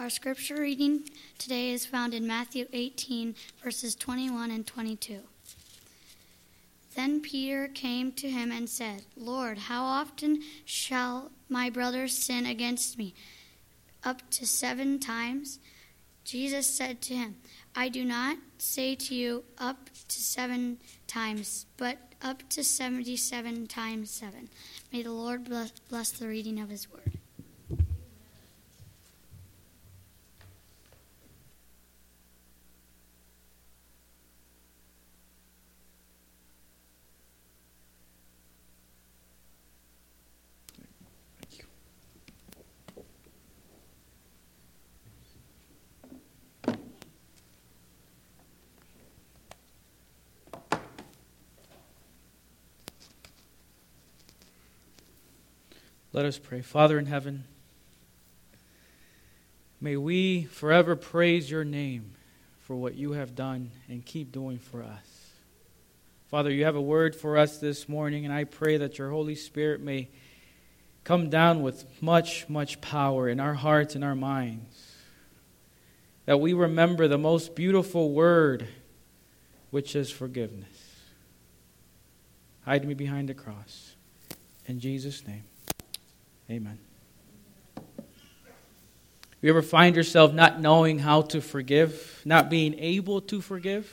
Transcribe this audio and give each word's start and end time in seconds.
Our 0.00 0.08
scripture 0.08 0.54
reading 0.58 1.10
today 1.36 1.72
is 1.72 1.84
found 1.84 2.14
in 2.14 2.26
Matthew 2.26 2.64
18, 2.72 3.34
verses 3.62 3.94
21 3.94 4.50
and 4.50 4.66
22. 4.66 5.18
Then 6.96 7.20
Peter 7.20 7.68
came 7.68 8.10
to 8.12 8.30
him 8.30 8.50
and 8.50 8.66
said, 8.66 9.02
Lord, 9.14 9.58
how 9.58 9.84
often 9.84 10.40
shall 10.64 11.32
my 11.50 11.68
brother 11.68 12.08
sin 12.08 12.46
against 12.46 12.96
me? 12.96 13.12
Up 14.02 14.22
to 14.30 14.46
seven 14.46 15.00
times? 15.00 15.58
Jesus 16.24 16.66
said 16.66 17.02
to 17.02 17.14
him, 17.14 17.36
I 17.76 17.90
do 17.90 18.02
not 18.02 18.38
say 18.56 18.94
to 18.94 19.14
you 19.14 19.44
up 19.58 19.90
to 20.08 20.18
seven 20.18 20.78
times, 21.08 21.66
but 21.76 21.98
up 22.22 22.48
to 22.48 22.64
seventy 22.64 23.16
seven 23.18 23.66
times 23.66 24.10
seven. 24.10 24.48
May 24.94 25.02
the 25.02 25.12
Lord 25.12 25.44
bless, 25.44 25.72
bless 25.90 26.10
the 26.10 26.26
reading 26.26 26.58
of 26.58 26.70
his 26.70 26.90
word. 26.90 27.19
Let 56.20 56.26
us 56.26 56.38
pray. 56.38 56.60
Father 56.60 56.98
in 56.98 57.06
heaven, 57.06 57.44
may 59.80 59.96
we 59.96 60.44
forever 60.44 60.94
praise 60.94 61.50
your 61.50 61.64
name 61.64 62.12
for 62.58 62.76
what 62.76 62.94
you 62.94 63.12
have 63.12 63.34
done 63.34 63.70
and 63.88 64.04
keep 64.04 64.30
doing 64.30 64.58
for 64.58 64.82
us. 64.82 65.30
Father, 66.28 66.50
you 66.50 66.66
have 66.66 66.76
a 66.76 66.80
word 66.82 67.16
for 67.16 67.38
us 67.38 67.56
this 67.56 67.88
morning, 67.88 68.26
and 68.26 68.34
I 68.34 68.44
pray 68.44 68.76
that 68.76 68.98
your 68.98 69.08
Holy 69.08 69.34
Spirit 69.34 69.80
may 69.80 70.10
come 71.04 71.30
down 71.30 71.62
with 71.62 71.86
much, 72.02 72.46
much 72.50 72.82
power 72.82 73.26
in 73.26 73.40
our 73.40 73.54
hearts 73.54 73.94
and 73.94 74.04
our 74.04 74.14
minds. 74.14 74.92
That 76.26 76.38
we 76.38 76.52
remember 76.52 77.08
the 77.08 77.16
most 77.16 77.54
beautiful 77.54 78.12
word, 78.12 78.68
which 79.70 79.96
is 79.96 80.10
forgiveness. 80.10 80.98
Hide 82.66 82.86
me 82.86 82.92
behind 82.92 83.30
the 83.30 83.34
cross. 83.34 83.94
In 84.66 84.80
Jesus' 84.80 85.26
name. 85.26 85.44
Amen. 86.50 86.78
You 89.40 89.50
ever 89.50 89.62
find 89.62 89.94
yourself 89.94 90.32
not 90.32 90.60
knowing 90.60 90.98
how 90.98 91.22
to 91.22 91.40
forgive, 91.40 92.20
not 92.24 92.50
being 92.50 92.76
able 92.78 93.20
to 93.22 93.40
forgive? 93.40 93.88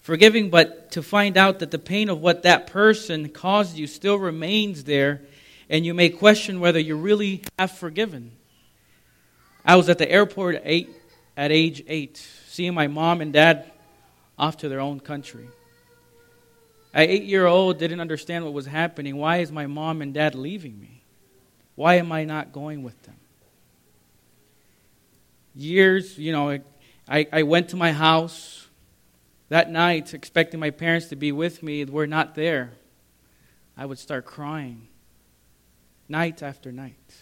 Forgiving, 0.00 0.50
but 0.50 0.90
to 0.90 1.02
find 1.02 1.36
out 1.36 1.60
that 1.60 1.70
the 1.70 1.78
pain 1.78 2.08
of 2.08 2.20
what 2.20 2.42
that 2.42 2.66
person 2.66 3.28
caused 3.28 3.76
you 3.76 3.86
still 3.86 4.16
remains 4.16 4.84
there, 4.84 5.22
and 5.70 5.86
you 5.86 5.94
may 5.94 6.10
question 6.10 6.58
whether 6.58 6.80
you 6.80 6.96
really 6.96 7.42
have 7.60 7.70
forgiven. 7.70 8.32
I 9.64 9.76
was 9.76 9.88
at 9.88 9.98
the 9.98 10.10
airport 10.10 10.56
at, 10.56 10.62
eight, 10.64 10.90
at 11.36 11.52
age 11.52 11.84
eight, 11.86 12.16
seeing 12.48 12.74
my 12.74 12.88
mom 12.88 13.20
and 13.20 13.32
dad 13.32 13.70
off 14.36 14.56
to 14.58 14.68
their 14.68 14.80
own 14.80 14.98
country. 14.98 15.46
At 16.92 17.08
eight 17.08 17.22
year 17.22 17.46
old, 17.46 17.78
didn't 17.78 18.00
understand 18.00 18.44
what 18.44 18.52
was 18.52 18.66
happening. 18.66 19.16
Why 19.16 19.38
is 19.38 19.50
my 19.50 19.66
mom 19.66 20.02
and 20.02 20.12
dad 20.12 20.34
leaving 20.34 20.78
me? 20.80 20.93
Why 21.74 21.94
am 21.94 22.12
I 22.12 22.24
not 22.24 22.52
going 22.52 22.82
with 22.82 23.00
them? 23.02 23.16
Years, 25.54 26.18
you 26.18 26.32
know, 26.32 26.58
I, 27.08 27.26
I 27.32 27.42
went 27.42 27.70
to 27.70 27.76
my 27.76 27.92
house 27.92 28.68
that 29.48 29.70
night 29.70 30.14
expecting 30.14 30.60
my 30.60 30.70
parents 30.70 31.08
to 31.08 31.16
be 31.16 31.32
with 31.32 31.62
me. 31.62 31.84
We're 31.84 32.06
not 32.06 32.34
there. 32.34 32.72
I 33.76 33.86
would 33.86 33.98
start 33.98 34.24
crying 34.24 34.88
night 36.08 36.42
after 36.42 36.72
night. 36.72 37.14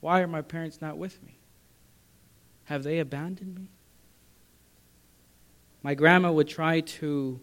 Why 0.00 0.20
are 0.20 0.26
my 0.26 0.42
parents 0.42 0.80
not 0.80 0.98
with 0.98 1.22
me? 1.22 1.38
Have 2.64 2.82
they 2.82 2.98
abandoned 2.98 3.54
me? 3.54 3.70
My 5.82 5.94
grandma 5.94 6.30
would 6.30 6.48
try 6.48 6.80
to 6.80 7.40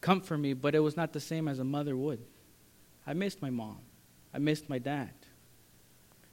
comfort 0.00 0.38
me, 0.38 0.52
but 0.52 0.74
it 0.74 0.80
was 0.80 0.96
not 0.96 1.12
the 1.12 1.20
same 1.20 1.48
as 1.48 1.58
a 1.58 1.64
mother 1.64 1.96
would. 1.96 2.20
I 3.06 3.12
missed 3.14 3.40
my 3.40 3.50
mom. 3.50 3.78
I 4.34 4.38
missed 4.38 4.68
my 4.68 4.78
dad. 4.78 5.10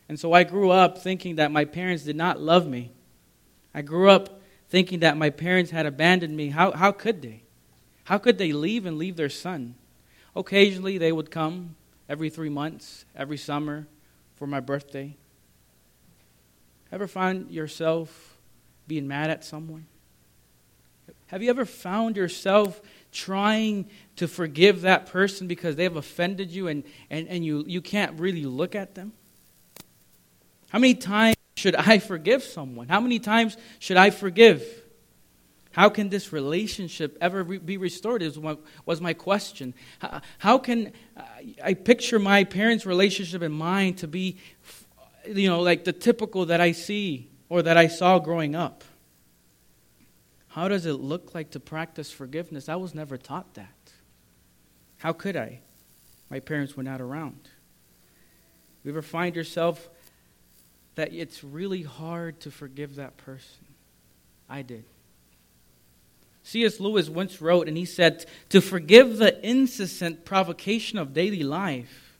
And 0.07 0.19
so 0.19 0.33
I 0.33 0.43
grew 0.43 0.71
up 0.71 0.97
thinking 0.97 1.35
that 1.35 1.51
my 1.51 1.65
parents 1.65 2.03
did 2.03 2.15
not 2.15 2.39
love 2.39 2.67
me. 2.67 2.91
I 3.73 3.81
grew 3.81 4.09
up 4.09 4.41
thinking 4.69 4.99
that 4.99 5.17
my 5.17 5.29
parents 5.29 5.71
had 5.71 5.85
abandoned 5.85 6.35
me. 6.35 6.49
How, 6.49 6.71
how 6.71 6.91
could 6.91 7.21
they? 7.21 7.43
How 8.05 8.17
could 8.17 8.37
they 8.37 8.51
leave 8.51 8.85
and 8.85 8.97
leave 8.97 9.15
their 9.15 9.29
son? 9.29 9.75
Occasionally 10.35 10.97
they 10.97 11.11
would 11.11 11.29
come 11.29 11.75
every 12.07 12.29
three 12.29 12.49
months, 12.49 13.05
every 13.15 13.37
summer 13.37 13.87
for 14.35 14.47
my 14.47 14.59
birthday. 14.59 15.15
Ever 16.91 17.07
find 17.07 17.51
yourself 17.51 18.37
being 18.87 19.07
mad 19.07 19.29
at 19.29 19.43
someone? 19.43 19.85
Have 21.27 21.43
you 21.43 21.51
ever 21.51 21.65
found 21.65 22.17
yourself 22.17 22.81
trying 23.11 23.89
to 24.17 24.27
forgive 24.27 24.81
that 24.81 25.07
person 25.07 25.47
because 25.47 25.75
they 25.75 25.83
have 25.83 25.95
offended 25.95 26.51
you 26.51 26.67
and, 26.67 26.83
and, 27.09 27.27
and 27.27 27.45
you, 27.45 27.63
you 27.67 27.81
can't 27.81 28.19
really 28.19 28.45
look 28.45 28.75
at 28.75 28.95
them? 28.95 29.13
How 30.69 30.79
many 30.79 30.93
times 30.93 31.35
should 31.55 31.75
I 31.75 31.99
forgive 31.99 32.43
someone? 32.43 32.87
How 32.87 32.99
many 32.99 33.19
times 33.19 33.57
should 33.79 33.97
I 33.97 34.11
forgive? 34.11 34.63
How 35.71 35.89
can 35.89 36.09
this 36.09 36.33
relationship 36.33 37.17
ever 37.21 37.43
re- 37.43 37.57
be 37.57 37.77
restored? 37.77 38.21
Is 38.21 38.37
my, 38.37 38.57
was 38.85 39.01
my 39.01 39.13
question. 39.13 39.73
How, 39.99 40.21
how 40.37 40.57
can 40.57 40.93
uh, 41.15 41.21
I 41.63 41.73
picture 41.73 42.19
my 42.19 42.43
parents' 42.43 42.85
relationship 42.85 43.41
and 43.41 43.53
mine 43.53 43.93
to 43.95 44.07
be, 44.07 44.37
you 45.27 45.47
know, 45.47 45.61
like 45.61 45.83
the 45.83 45.93
typical 45.93 46.45
that 46.47 46.61
I 46.61 46.71
see 46.71 47.29
or 47.49 47.61
that 47.61 47.77
I 47.77 47.87
saw 47.87 48.19
growing 48.19 48.55
up? 48.55 48.83
How 50.49 50.67
does 50.67 50.85
it 50.85 50.93
look 50.93 51.35
like 51.35 51.51
to 51.51 51.59
practice 51.59 52.11
forgiveness? 52.11 52.69
I 52.69 52.75
was 52.75 52.95
never 52.95 53.17
taught 53.17 53.53
that. 53.53 53.93
How 54.97 55.13
could 55.13 55.37
I? 55.37 55.59
My 56.29 56.39
parents 56.39 56.75
were 56.75 56.83
not 56.83 57.01
around. 57.01 57.47
You 58.83 58.91
ever 58.91 59.01
find 59.01 59.35
yourself 59.35 59.89
that 60.95 61.13
it's 61.13 61.43
really 61.43 61.83
hard 61.83 62.39
to 62.41 62.51
forgive 62.51 62.95
that 62.95 63.17
person? 63.17 63.65
I 64.49 64.63
did. 64.63 64.85
C.S. 66.41 66.79
Lewis 66.79 67.09
once 67.09 67.41
wrote, 67.41 67.67
and 67.67 67.77
he 67.77 67.85
said, 67.85 68.25
To 68.49 68.59
forgive 68.59 69.17
the 69.17 69.47
incessant 69.47 70.25
provocation 70.25 70.97
of 70.97 71.13
daily 71.13 71.43
life. 71.43 72.17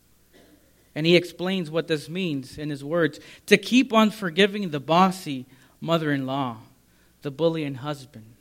And 0.94 1.06
he 1.06 1.16
explains 1.16 1.72
what 1.72 1.88
this 1.88 2.08
means 2.08 2.60
in 2.60 2.70
his 2.70 2.84
words 2.84 3.20
to 3.48 3.58
keep 3.58 3.92
on 3.92 4.12
forgiving 4.12 4.70
the 4.70 4.80
bossy 4.80 5.48
mother 5.82 6.12
in 6.12 6.28
law 6.28 6.58
the 7.22 7.32
bullying 7.32 7.76
husband, 7.76 8.36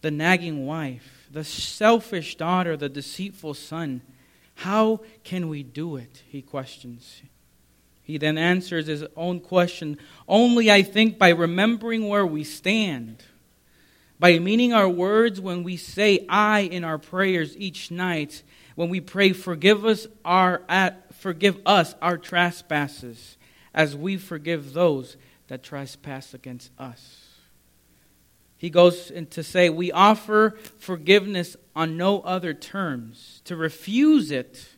the 0.00 0.10
nagging 0.10 0.66
wife, 0.66 1.26
the 1.30 1.44
selfish 1.44 2.36
daughter, 2.36 2.76
the 2.76 2.88
deceitful 2.88 3.54
son. 3.54 4.02
How 4.56 5.00
can 5.24 5.48
we 5.48 5.62
do 5.62 5.96
it? 5.96 6.22
He 6.28 6.42
questions. 6.42 7.22
He 8.02 8.18
then 8.18 8.38
answers 8.38 8.86
his 8.86 9.04
own 9.16 9.40
question 9.40 9.98
only, 10.28 10.70
I 10.70 10.82
think, 10.82 11.18
by 11.18 11.30
remembering 11.30 12.08
where 12.08 12.24
we 12.24 12.44
stand, 12.44 13.24
by 14.18 14.38
meaning 14.38 14.72
our 14.72 14.88
words 14.88 15.40
when 15.40 15.64
we 15.64 15.76
say 15.76 16.24
I 16.28 16.60
in 16.60 16.84
our 16.84 16.98
prayers 16.98 17.56
each 17.56 17.90
night, 17.90 18.42
when 18.76 18.90
we 18.90 19.00
pray, 19.00 19.32
forgive 19.32 19.84
us 19.84 20.06
our, 20.24 20.62
forgive 21.14 21.58
us 21.66 21.94
our 22.00 22.16
trespasses, 22.16 23.36
as 23.74 23.96
we 23.96 24.16
forgive 24.16 24.72
those 24.72 25.16
that 25.48 25.62
trespass 25.62 26.32
against 26.32 26.70
us. 26.78 27.25
He 28.58 28.70
goes 28.70 29.12
to 29.30 29.42
say, 29.42 29.68
We 29.68 29.92
offer 29.92 30.56
forgiveness 30.78 31.56
on 31.74 31.96
no 31.96 32.20
other 32.20 32.54
terms. 32.54 33.42
To 33.44 33.56
refuse 33.56 34.30
it 34.30 34.68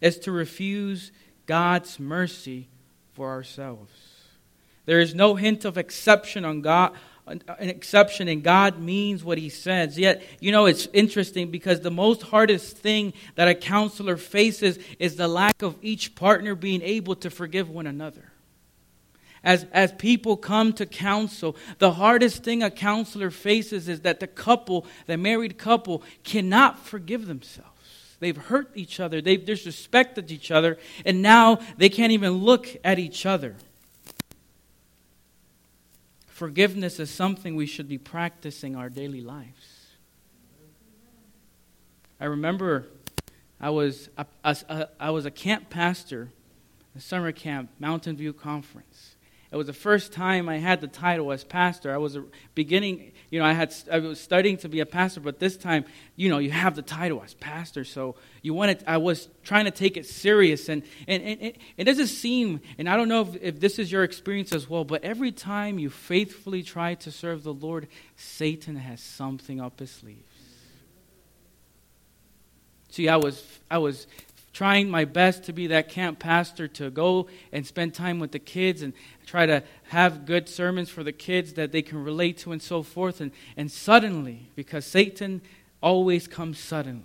is 0.00 0.18
to 0.20 0.32
refuse 0.32 1.12
God's 1.46 1.98
mercy 1.98 2.68
for 3.12 3.30
ourselves. 3.30 3.92
There 4.84 5.00
is 5.00 5.14
no 5.14 5.36
hint 5.36 5.64
of 5.64 5.78
exception 5.78 6.44
on 6.44 6.60
God. 6.60 6.92
An 7.24 7.40
exception, 7.60 8.26
and 8.26 8.42
God 8.42 8.80
means 8.80 9.22
what 9.22 9.38
He 9.38 9.48
says. 9.48 9.96
Yet, 9.96 10.24
you 10.40 10.50
know, 10.50 10.66
it's 10.66 10.88
interesting 10.92 11.52
because 11.52 11.80
the 11.80 11.90
most 11.90 12.20
hardest 12.22 12.76
thing 12.76 13.12
that 13.36 13.46
a 13.46 13.54
counselor 13.54 14.16
faces 14.16 14.76
is 14.98 15.14
the 15.14 15.28
lack 15.28 15.62
of 15.62 15.76
each 15.82 16.16
partner 16.16 16.56
being 16.56 16.82
able 16.82 17.14
to 17.14 17.30
forgive 17.30 17.70
one 17.70 17.86
another 17.86 18.31
as, 19.44 19.66
as 19.72 19.92
people 19.92 20.36
come 20.36 20.72
to 20.74 20.86
counsel, 20.86 21.56
the 21.78 21.92
hardest 21.92 22.44
thing 22.44 22.62
a 22.62 22.70
counselor 22.70 23.30
faces 23.30 23.88
is 23.88 24.00
that 24.00 24.20
the 24.20 24.26
couple, 24.26 24.86
the 25.06 25.16
married 25.16 25.58
couple, 25.58 26.02
cannot 26.24 26.78
forgive 26.78 27.26
themselves. 27.26 27.68
They've 28.20 28.36
hurt 28.36 28.70
each 28.74 29.00
other, 29.00 29.20
they've 29.20 29.40
disrespected 29.40 30.30
each 30.30 30.50
other, 30.50 30.78
and 31.04 31.22
now 31.22 31.58
they 31.76 31.88
can't 31.88 32.12
even 32.12 32.34
look 32.34 32.68
at 32.84 32.98
each 32.98 33.26
other. 33.26 33.56
forgiveness 36.42 36.98
is 36.98 37.08
something 37.08 37.54
we 37.54 37.66
should 37.66 37.88
be 37.88 37.98
practicing 37.98 38.74
our 38.74 38.88
daily 38.88 39.20
lives. 39.20 39.86
I 42.18 42.24
remember 42.24 42.88
I 43.60 43.70
was 43.70 44.08
a, 44.18 44.26
a, 44.42 44.56
a, 44.68 44.88
I 44.98 45.10
was 45.10 45.24
a 45.24 45.30
camp 45.30 45.70
pastor, 45.70 46.30
a 46.96 47.00
summer 47.00 47.30
camp, 47.30 47.70
Mountain 47.78 48.16
View 48.16 48.32
Conference. 48.32 49.14
It 49.52 49.56
was 49.56 49.66
the 49.66 49.74
first 49.74 50.14
time 50.14 50.48
I 50.48 50.56
had 50.56 50.80
the 50.80 50.88
title 50.88 51.30
as 51.30 51.44
pastor. 51.44 51.92
I 51.92 51.98
was 51.98 52.16
beginning, 52.54 53.12
you 53.28 53.38
know, 53.38 53.44
I 53.44 53.52
had 53.52 53.74
I 53.92 53.98
was 53.98 54.18
studying 54.18 54.56
to 54.58 54.68
be 54.68 54.80
a 54.80 54.86
pastor, 54.86 55.20
but 55.20 55.38
this 55.40 55.58
time, 55.58 55.84
you 56.16 56.30
know, 56.30 56.38
you 56.38 56.50
have 56.50 56.74
the 56.74 56.80
title 56.80 57.20
as 57.22 57.34
pastor, 57.34 57.84
so 57.84 58.14
you 58.40 58.54
wanted. 58.54 58.82
I 58.86 58.96
was 58.96 59.28
trying 59.44 59.66
to 59.66 59.70
take 59.70 59.98
it 59.98 60.06
serious, 60.06 60.70
and 60.70 60.82
and, 61.06 61.22
and 61.22 61.42
it, 61.42 61.58
it 61.76 61.84
doesn't 61.84 62.06
seem, 62.06 62.62
and 62.78 62.88
I 62.88 62.96
don't 62.96 63.08
know 63.08 63.20
if, 63.20 63.42
if 63.42 63.60
this 63.60 63.78
is 63.78 63.92
your 63.92 64.04
experience 64.04 64.54
as 64.54 64.70
well, 64.70 64.84
but 64.84 65.04
every 65.04 65.32
time 65.32 65.78
you 65.78 65.90
faithfully 65.90 66.62
try 66.62 66.94
to 66.94 67.10
serve 67.10 67.42
the 67.42 67.52
Lord, 67.52 67.88
Satan 68.16 68.76
has 68.76 69.02
something 69.02 69.60
up 69.60 69.80
his 69.80 69.90
sleeves. 69.90 70.32
See, 72.88 73.06
I 73.06 73.16
was 73.16 73.44
I 73.70 73.76
was 73.76 74.06
trying 74.52 74.90
my 74.90 75.04
best 75.04 75.44
to 75.44 75.52
be 75.52 75.66
that 75.68 75.88
camp 75.88 76.18
pastor 76.18 76.68
to 76.68 76.90
go 76.90 77.26
and 77.52 77.66
spend 77.66 77.94
time 77.94 78.18
with 78.18 78.32
the 78.32 78.38
kids 78.38 78.82
and 78.82 78.92
try 79.26 79.46
to 79.46 79.62
have 79.84 80.26
good 80.26 80.48
sermons 80.48 80.90
for 80.90 81.02
the 81.02 81.12
kids 81.12 81.54
that 81.54 81.72
they 81.72 81.82
can 81.82 82.02
relate 82.02 82.36
to 82.38 82.52
and 82.52 82.60
so 82.60 82.82
forth. 82.82 83.20
And, 83.20 83.32
and 83.56 83.70
suddenly, 83.70 84.50
because 84.54 84.84
Satan 84.84 85.40
always 85.82 86.28
comes 86.28 86.58
suddenly, 86.58 87.04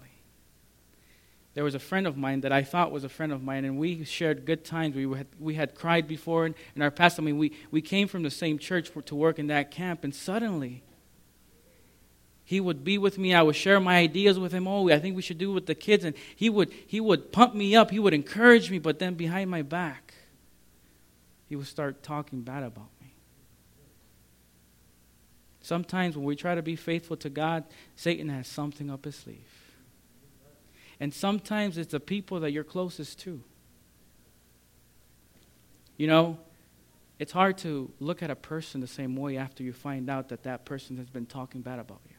there 1.53 1.63
was 1.63 1.73
a 1.73 1.79
friend 1.79 2.05
of 2.05 2.17
mine 2.17 2.41
that 2.41 2.51
I 2.51 2.61
thought 2.61 2.91
was 2.91 3.03
a 3.03 3.09
friend 3.09 3.31
of 3.31 3.41
mine, 3.41 3.65
and 3.65 3.79
we 3.79 4.03
shared 4.03 4.45
good 4.45 4.63
times. 4.63 4.95
We 4.95 5.17
had, 5.17 5.25
we 5.39 5.55
had 5.55 5.73
cried 5.73 6.07
before 6.07 6.45
in, 6.45 6.53
in 6.75 6.83
our 6.83 6.91
past. 6.91 7.17
I 7.17 7.23
mean, 7.23 7.39
we, 7.39 7.51
we 7.71 7.81
came 7.81 8.07
from 8.07 8.21
the 8.21 8.29
same 8.29 8.59
church 8.59 8.89
for, 8.89 9.01
to 9.01 9.15
work 9.15 9.39
in 9.39 9.47
that 9.47 9.71
camp, 9.71 10.03
and 10.03 10.13
suddenly, 10.13 10.83
he 12.47 12.61
would 12.61 12.85
be 12.85 12.97
with 12.97 13.17
me. 13.17 13.33
I 13.33 13.41
would 13.41 13.57
share 13.57 13.77
my 13.81 13.97
ideas 13.97 14.39
with 14.39 14.53
him. 14.53 14.69
Oh, 14.69 14.89
I 14.89 14.99
think 14.99 15.17
we 15.17 15.21
should 15.21 15.37
do 15.37 15.51
it 15.51 15.53
with 15.53 15.65
the 15.65 15.75
kids. 15.75 16.05
And 16.05 16.15
he 16.33 16.49
would, 16.49 16.71
he 16.87 17.01
would 17.01 17.33
pump 17.33 17.53
me 17.53 17.75
up. 17.75 17.91
He 17.91 17.99
would 17.99 18.13
encourage 18.13 18.71
me. 18.71 18.79
But 18.79 18.99
then 18.99 19.15
behind 19.15 19.51
my 19.51 19.63
back, 19.63 20.13
he 21.49 21.57
would 21.57 21.67
start 21.67 22.03
talking 22.03 22.43
bad 22.43 22.63
about 22.63 22.87
me. 23.01 23.11
Sometimes 25.59 26.15
when 26.15 26.23
we 26.23 26.37
try 26.37 26.55
to 26.55 26.61
be 26.61 26.77
faithful 26.77 27.17
to 27.17 27.29
God, 27.29 27.65
Satan 27.97 28.29
has 28.29 28.47
something 28.47 28.89
up 28.89 29.03
his 29.03 29.17
sleeve. 29.17 29.75
And 31.01 31.13
sometimes 31.13 31.77
it's 31.77 31.91
the 31.91 31.99
people 31.99 32.39
that 32.39 32.51
you're 32.51 32.63
closest 32.63 33.19
to. 33.23 33.43
You 35.97 36.07
know, 36.07 36.39
it's 37.19 37.33
hard 37.33 37.57
to 37.57 37.91
look 37.99 38.23
at 38.23 38.31
a 38.31 38.37
person 38.37 38.79
the 38.79 38.87
same 38.87 39.17
way 39.17 39.35
after 39.35 39.63
you 39.63 39.73
find 39.73 40.09
out 40.09 40.29
that 40.29 40.43
that 40.43 40.63
person 40.63 40.95
has 40.95 41.09
been 41.09 41.25
talking 41.25 41.59
bad 41.59 41.79
about 41.79 41.99
you 42.09 42.16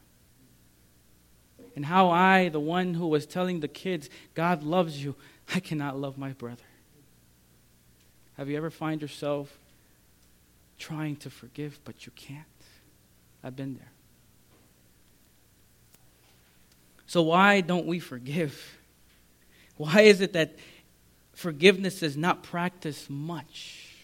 and 1.79 1.85
how 1.85 2.09
I, 2.09 2.49
the 2.49 2.59
one 2.59 2.93
who 2.93 3.07
was 3.07 3.25
telling 3.25 3.61
the 3.61 3.69
kids, 3.69 4.09
God 4.33 4.63
loves 4.63 5.01
you, 5.01 5.15
I 5.55 5.61
cannot 5.61 5.97
love 5.97 6.17
my 6.17 6.33
brother. 6.33 6.61
Have 8.35 8.49
you 8.49 8.57
ever 8.57 8.69
find 8.69 9.01
yourself 9.01 9.57
trying 10.77 11.15
to 11.15 11.29
forgive, 11.29 11.79
but 11.85 12.05
you 12.05 12.11
can't? 12.17 12.43
I've 13.41 13.55
been 13.55 13.75
there. 13.75 13.91
So, 17.07 17.21
why 17.21 17.61
don't 17.61 17.85
we 17.85 17.99
forgive? 17.99 18.77
Why 19.77 20.01
is 20.01 20.19
it 20.19 20.33
that 20.33 20.57
forgiveness 21.31 22.03
is 22.03 22.17
not 22.17 22.43
practiced 22.43 23.09
much? 23.09 23.95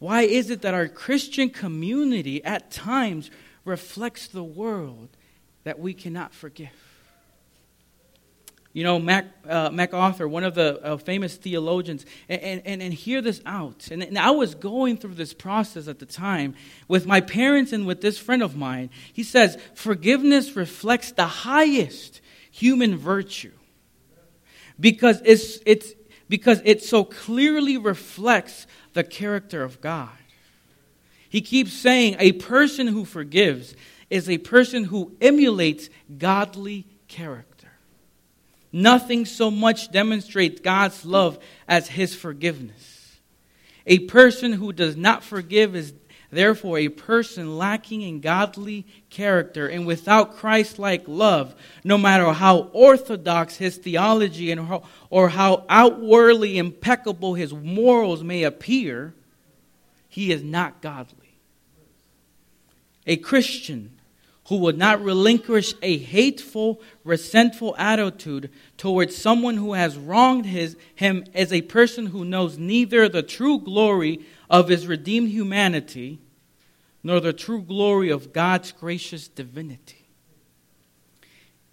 Why 0.00 0.22
is 0.22 0.50
it 0.50 0.62
that 0.62 0.74
our 0.74 0.88
Christian 0.88 1.48
community 1.48 2.42
at 2.42 2.72
times 2.72 3.30
reflects 3.64 4.26
the 4.26 4.42
world 4.42 5.10
that 5.64 5.78
we 5.78 5.94
cannot 5.94 6.34
forgive. 6.34 6.70
You 8.72 8.84
know, 8.84 9.00
Mac, 9.00 9.26
uh, 9.48 9.70
MacArthur, 9.70 10.28
one 10.28 10.44
of 10.44 10.54
the 10.54 10.80
uh, 10.84 10.96
famous 10.96 11.36
theologians, 11.36 12.06
and, 12.28 12.62
and, 12.64 12.80
and 12.80 12.94
hear 12.94 13.20
this 13.20 13.40
out. 13.44 13.88
And, 13.90 14.00
and 14.00 14.16
I 14.16 14.30
was 14.30 14.54
going 14.54 14.96
through 14.96 15.14
this 15.14 15.34
process 15.34 15.88
at 15.88 15.98
the 15.98 16.06
time 16.06 16.54
with 16.86 17.04
my 17.04 17.20
parents 17.20 17.72
and 17.72 17.84
with 17.84 18.00
this 18.00 18.16
friend 18.16 18.44
of 18.44 18.56
mine. 18.56 18.90
He 19.12 19.24
says, 19.24 19.58
Forgiveness 19.74 20.54
reflects 20.54 21.10
the 21.10 21.26
highest 21.26 22.20
human 22.52 22.96
virtue 22.96 23.52
because, 24.78 25.20
it's, 25.24 25.58
it's, 25.66 25.92
because 26.28 26.62
it 26.64 26.80
so 26.80 27.02
clearly 27.02 27.76
reflects 27.76 28.68
the 28.92 29.02
character 29.02 29.64
of 29.64 29.80
God. 29.80 30.10
He 31.28 31.40
keeps 31.40 31.72
saying, 31.72 32.16
A 32.20 32.32
person 32.32 32.86
who 32.86 33.04
forgives 33.04 33.74
is 34.10 34.28
a 34.28 34.38
person 34.38 34.84
who 34.84 35.16
emulates 35.20 35.88
godly 36.18 36.86
character. 37.08 37.68
Nothing 38.72 39.24
so 39.24 39.50
much 39.50 39.90
demonstrates 39.90 40.60
God's 40.60 41.04
love 41.04 41.38
as 41.66 41.88
his 41.88 42.14
forgiveness. 42.14 43.16
A 43.86 44.00
person 44.00 44.52
who 44.52 44.72
does 44.72 44.96
not 44.96 45.24
forgive 45.24 45.74
is 45.74 45.94
therefore 46.30 46.78
a 46.78 46.88
person 46.88 47.58
lacking 47.58 48.02
in 48.02 48.20
godly 48.20 48.86
character 49.08 49.66
and 49.66 49.86
without 49.86 50.36
Christ 50.36 50.78
like 50.78 51.08
love, 51.08 51.54
no 51.82 51.98
matter 51.98 52.32
how 52.32 52.70
orthodox 52.72 53.56
his 53.56 53.76
theology 53.76 54.52
and 54.52 54.66
how, 54.66 54.82
or 55.08 55.28
how 55.28 55.64
outwardly 55.68 56.58
impeccable 56.58 57.34
his 57.34 57.52
morals 57.52 58.22
may 58.22 58.44
appear, 58.44 59.14
he 60.08 60.30
is 60.30 60.42
not 60.42 60.80
godly. 60.80 61.16
A 63.06 63.16
Christian 63.16 63.98
who 64.50 64.56
would 64.56 64.76
not 64.76 65.00
relinquish 65.00 65.74
a 65.80 65.96
hateful, 65.96 66.80
resentful 67.04 67.72
attitude 67.78 68.50
towards 68.76 69.16
someone 69.16 69.56
who 69.56 69.74
has 69.74 69.96
wronged 69.96 70.44
his, 70.44 70.76
him 70.96 71.24
as 71.34 71.52
a 71.52 71.62
person 71.62 72.06
who 72.06 72.24
knows 72.24 72.58
neither 72.58 73.08
the 73.08 73.22
true 73.22 73.60
glory 73.60 74.18
of 74.50 74.66
his 74.66 74.88
redeemed 74.88 75.28
humanity 75.28 76.18
nor 77.04 77.20
the 77.20 77.32
true 77.32 77.62
glory 77.62 78.10
of 78.10 78.32
God's 78.32 78.72
gracious 78.72 79.28
divinity. 79.28 80.04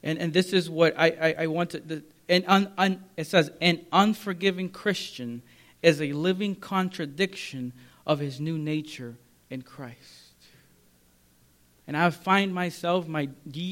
And, 0.03 0.19
and 0.19 0.31
this 0.31 0.53
is 0.53 0.69
what 0.69 0.93
I, 0.99 1.07
I, 1.07 1.35
I 1.39 1.47
wanted. 1.47 1.89
To, 1.89 2.03
and 2.29 2.43
un, 2.47 2.71
un, 2.77 3.03
it 3.17 3.25
says, 3.25 3.49
an 3.59 3.87
unforgiving 3.91 4.69
Christian 4.69 5.41
is 5.81 5.99
a 5.99 6.13
living 6.13 6.53
contradiction 6.53 7.73
of 8.05 8.19
his 8.19 8.39
new 8.39 8.59
nature 8.59 9.15
in 9.49 9.63
Christ. 9.63 10.16
And 11.87 11.95
I 11.95 12.09
find 12.09 12.53
myself, 12.53 13.07
my, 13.07 13.29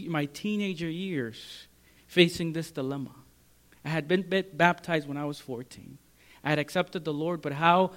my 0.08 0.26
teenager 0.26 0.90
years, 0.90 1.68
facing 2.08 2.54
this 2.54 2.72
dilemma. 2.72 3.12
I 3.84 3.90
had 3.90 4.08
been 4.08 4.26
baptized 4.54 5.08
when 5.08 5.18
I 5.18 5.26
was 5.26 5.38
14. 5.40 5.98
I 6.44 6.50
had 6.50 6.60
accepted 6.60 7.04
the 7.04 7.14
Lord, 7.14 7.42
but 7.42 7.52
how 7.52 7.92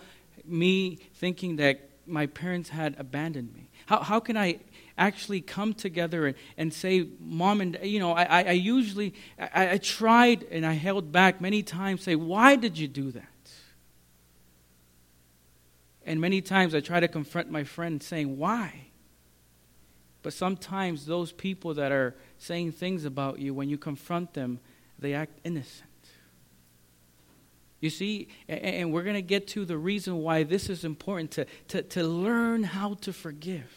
me 0.44 0.96
thinking 1.14 1.56
that 1.56 1.88
my 2.04 2.26
parents 2.26 2.70
had 2.70 2.96
abandoned 2.98 3.54
me? 3.54 3.70
How, 3.86 4.02
how 4.02 4.18
can 4.18 4.36
I 4.36 4.58
actually 4.96 5.40
come 5.40 5.72
together 5.72 6.26
and, 6.26 6.36
and 6.56 6.74
say, 6.74 7.06
Mom 7.20 7.60
and, 7.60 7.78
you 7.82 8.00
know, 8.00 8.12
I, 8.12 8.42
I 8.42 8.52
usually, 8.52 9.14
I, 9.38 9.72
I 9.72 9.78
tried 9.78 10.44
and 10.50 10.66
I 10.66 10.72
held 10.72 11.12
back 11.12 11.40
many 11.40 11.62
times, 11.62 12.02
say, 12.02 12.16
Why 12.16 12.56
did 12.56 12.76
you 12.76 12.88
do 12.88 13.12
that? 13.12 13.24
And 16.04 16.20
many 16.20 16.40
times 16.40 16.74
I 16.74 16.80
try 16.80 17.00
to 17.00 17.08
confront 17.08 17.50
my 17.50 17.64
friend 17.64 18.02
saying, 18.02 18.36
Why? 18.36 18.87
But 20.28 20.34
sometimes 20.34 21.06
those 21.06 21.32
people 21.32 21.72
that 21.72 21.90
are 21.90 22.14
saying 22.36 22.72
things 22.72 23.06
about 23.06 23.38
you, 23.38 23.54
when 23.54 23.70
you 23.70 23.78
confront 23.78 24.34
them, 24.34 24.60
they 24.98 25.14
act 25.14 25.38
innocent. 25.42 25.88
You 27.80 27.88
see, 27.88 28.28
and 28.46 28.92
we're 28.92 29.04
going 29.04 29.14
to 29.14 29.22
get 29.22 29.46
to 29.46 29.64
the 29.64 29.78
reason 29.78 30.18
why 30.18 30.42
this 30.42 30.68
is 30.68 30.84
important 30.84 31.30
to, 31.30 31.46
to, 31.68 31.80
to 31.80 32.02
learn 32.02 32.62
how 32.62 32.98
to 33.00 33.12
forgive. 33.14 33.72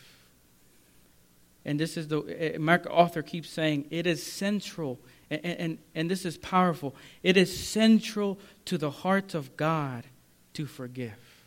And 1.64 1.80
this 1.80 1.96
is 1.96 2.10
the, 2.10 2.58
author 2.90 3.22
keeps 3.22 3.50
saying, 3.50 3.86
it 3.90 4.06
is 4.06 4.22
central, 4.22 5.00
and, 5.30 5.46
and, 5.46 5.78
and 5.96 6.12
this 6.12 6.26
is 6.26 6.38
powerful. 6.38 6.94
It 7.24 7.38
is 7.38 7.58
central 7.58 8.38
to 8.66 8.78
the 8.78 8.92
heart 8.92 9.36
of 9.36 9.56
God 9.56 10.04
to 10.56 10.66
forgive. 10.66 11.46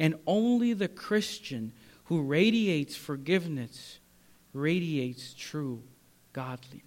And 0.00 0.16
only 0.26 0.72
the 0.72 0.88
Christian 0.88 1.72
who 2.06 2.22
radiates 2.22 2.96
forgiveness 2.96 3.98
radiates 4.52 5.34
true 5.34 5.82
godliness. 6.32 6.82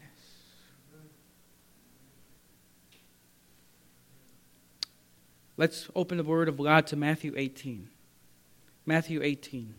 Let's 5.56 5.90
open 5.94 6.18
the 6.18 6.24
Word 6.24 6.48
of 6.48 6.58
God 6.58 6.88
to 6.88 6.96
Matthew 6.96 7.34
18. 7.36 7.90
Matthew 8.86 9.22
18. 9.22 9.76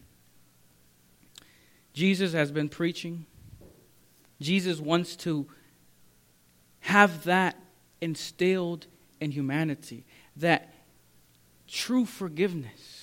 Jesus 1.94 2.32
has 2.32 2.52
been 2.52 2.68
preaching. 2.68 3.24
Jesus 4.40 4.78
wants 4.78 5.16
to 5.16 5.48
have 6.80 7.24
that 7.24 7.58
instilled 8.00 8.86
in 9.20 9.30
humanity, 9.30 10.04
that 10.36 10.74
true 11.66 12.04
forgiveness 12.04 12.99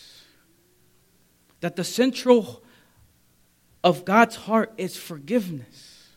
that 1.61 1.75
the 1.75 1.83
central 1.83 2.63
of 3.83 4.05
God's 4.05 4.35
heart 4.35 4.73
is 4.77 4.97
forgiveness. 4.97 6.09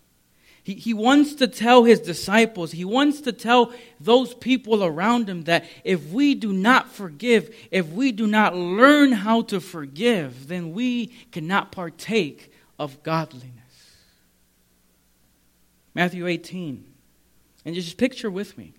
He, 0.62 0.74
he 0.74 0.94
wants 0.94 1.34
to 1.36 1.48
tell 1.48 1.84
his 1.84 2.00
disciples, 2.00 2.72
he 2.72 2.84
wants 2.84 3.22
to 3.22 3.32
tell 3.32 3.72
those 3.98 4.34
people 4.34 4.84
around 4.84 5.28
him 5.28 5.44
that 5.44 5.64
if 5.84 6.10
we 6.10 6.34
do 6.34 6.52
not 6.52 6.90
forgive, 6.90 7.54
if 7.70 7.88
we 7.88 8.12
do 8.12 8.26
not 8.26 8.54
learn 8.54 9.12
how 9.12 9.42
to 9.42 9.60
forgive, 9.60 10.48
then 10.48 10.72
we 10.72 11.06
cannot 11.32 11.72
partake 11.72 12.52
of 12.78 13.02
godliness. 13.02 13.54
Matthew 15.94 16.26
18. 16.26 16.84
And 17.64 17.74
just 17.74 17.96
picture 17.96 18.30
with 18.30 18.56
me. 18.56 18.74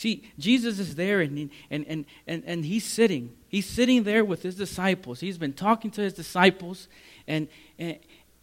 See, 0.00 0.22
Jesus 0.38 0.78
is 0.78 0.94
there 0.94 1.20
and, 1.20 1.50
and, 1.70 1.84
and, 1.86 2.06
and, 2.26 2.42
and 2.46 2.64
he's 2.64 2.86
sitting. 2.86 3.36
He's 3.48 3.66
sitting 3.66 4.04
there 4.04 4.24
with 4.24 4.42
his 4.42 4.54
disciples. 4.54 5.20
He's 5.20 5.36
been 5.36 5.52
talking 5.52 5.90
to 5.90 6.00
his 6.00 6.14
disciples 6.14 6.88
and, 7.28 7.48
and, 7.78 7.98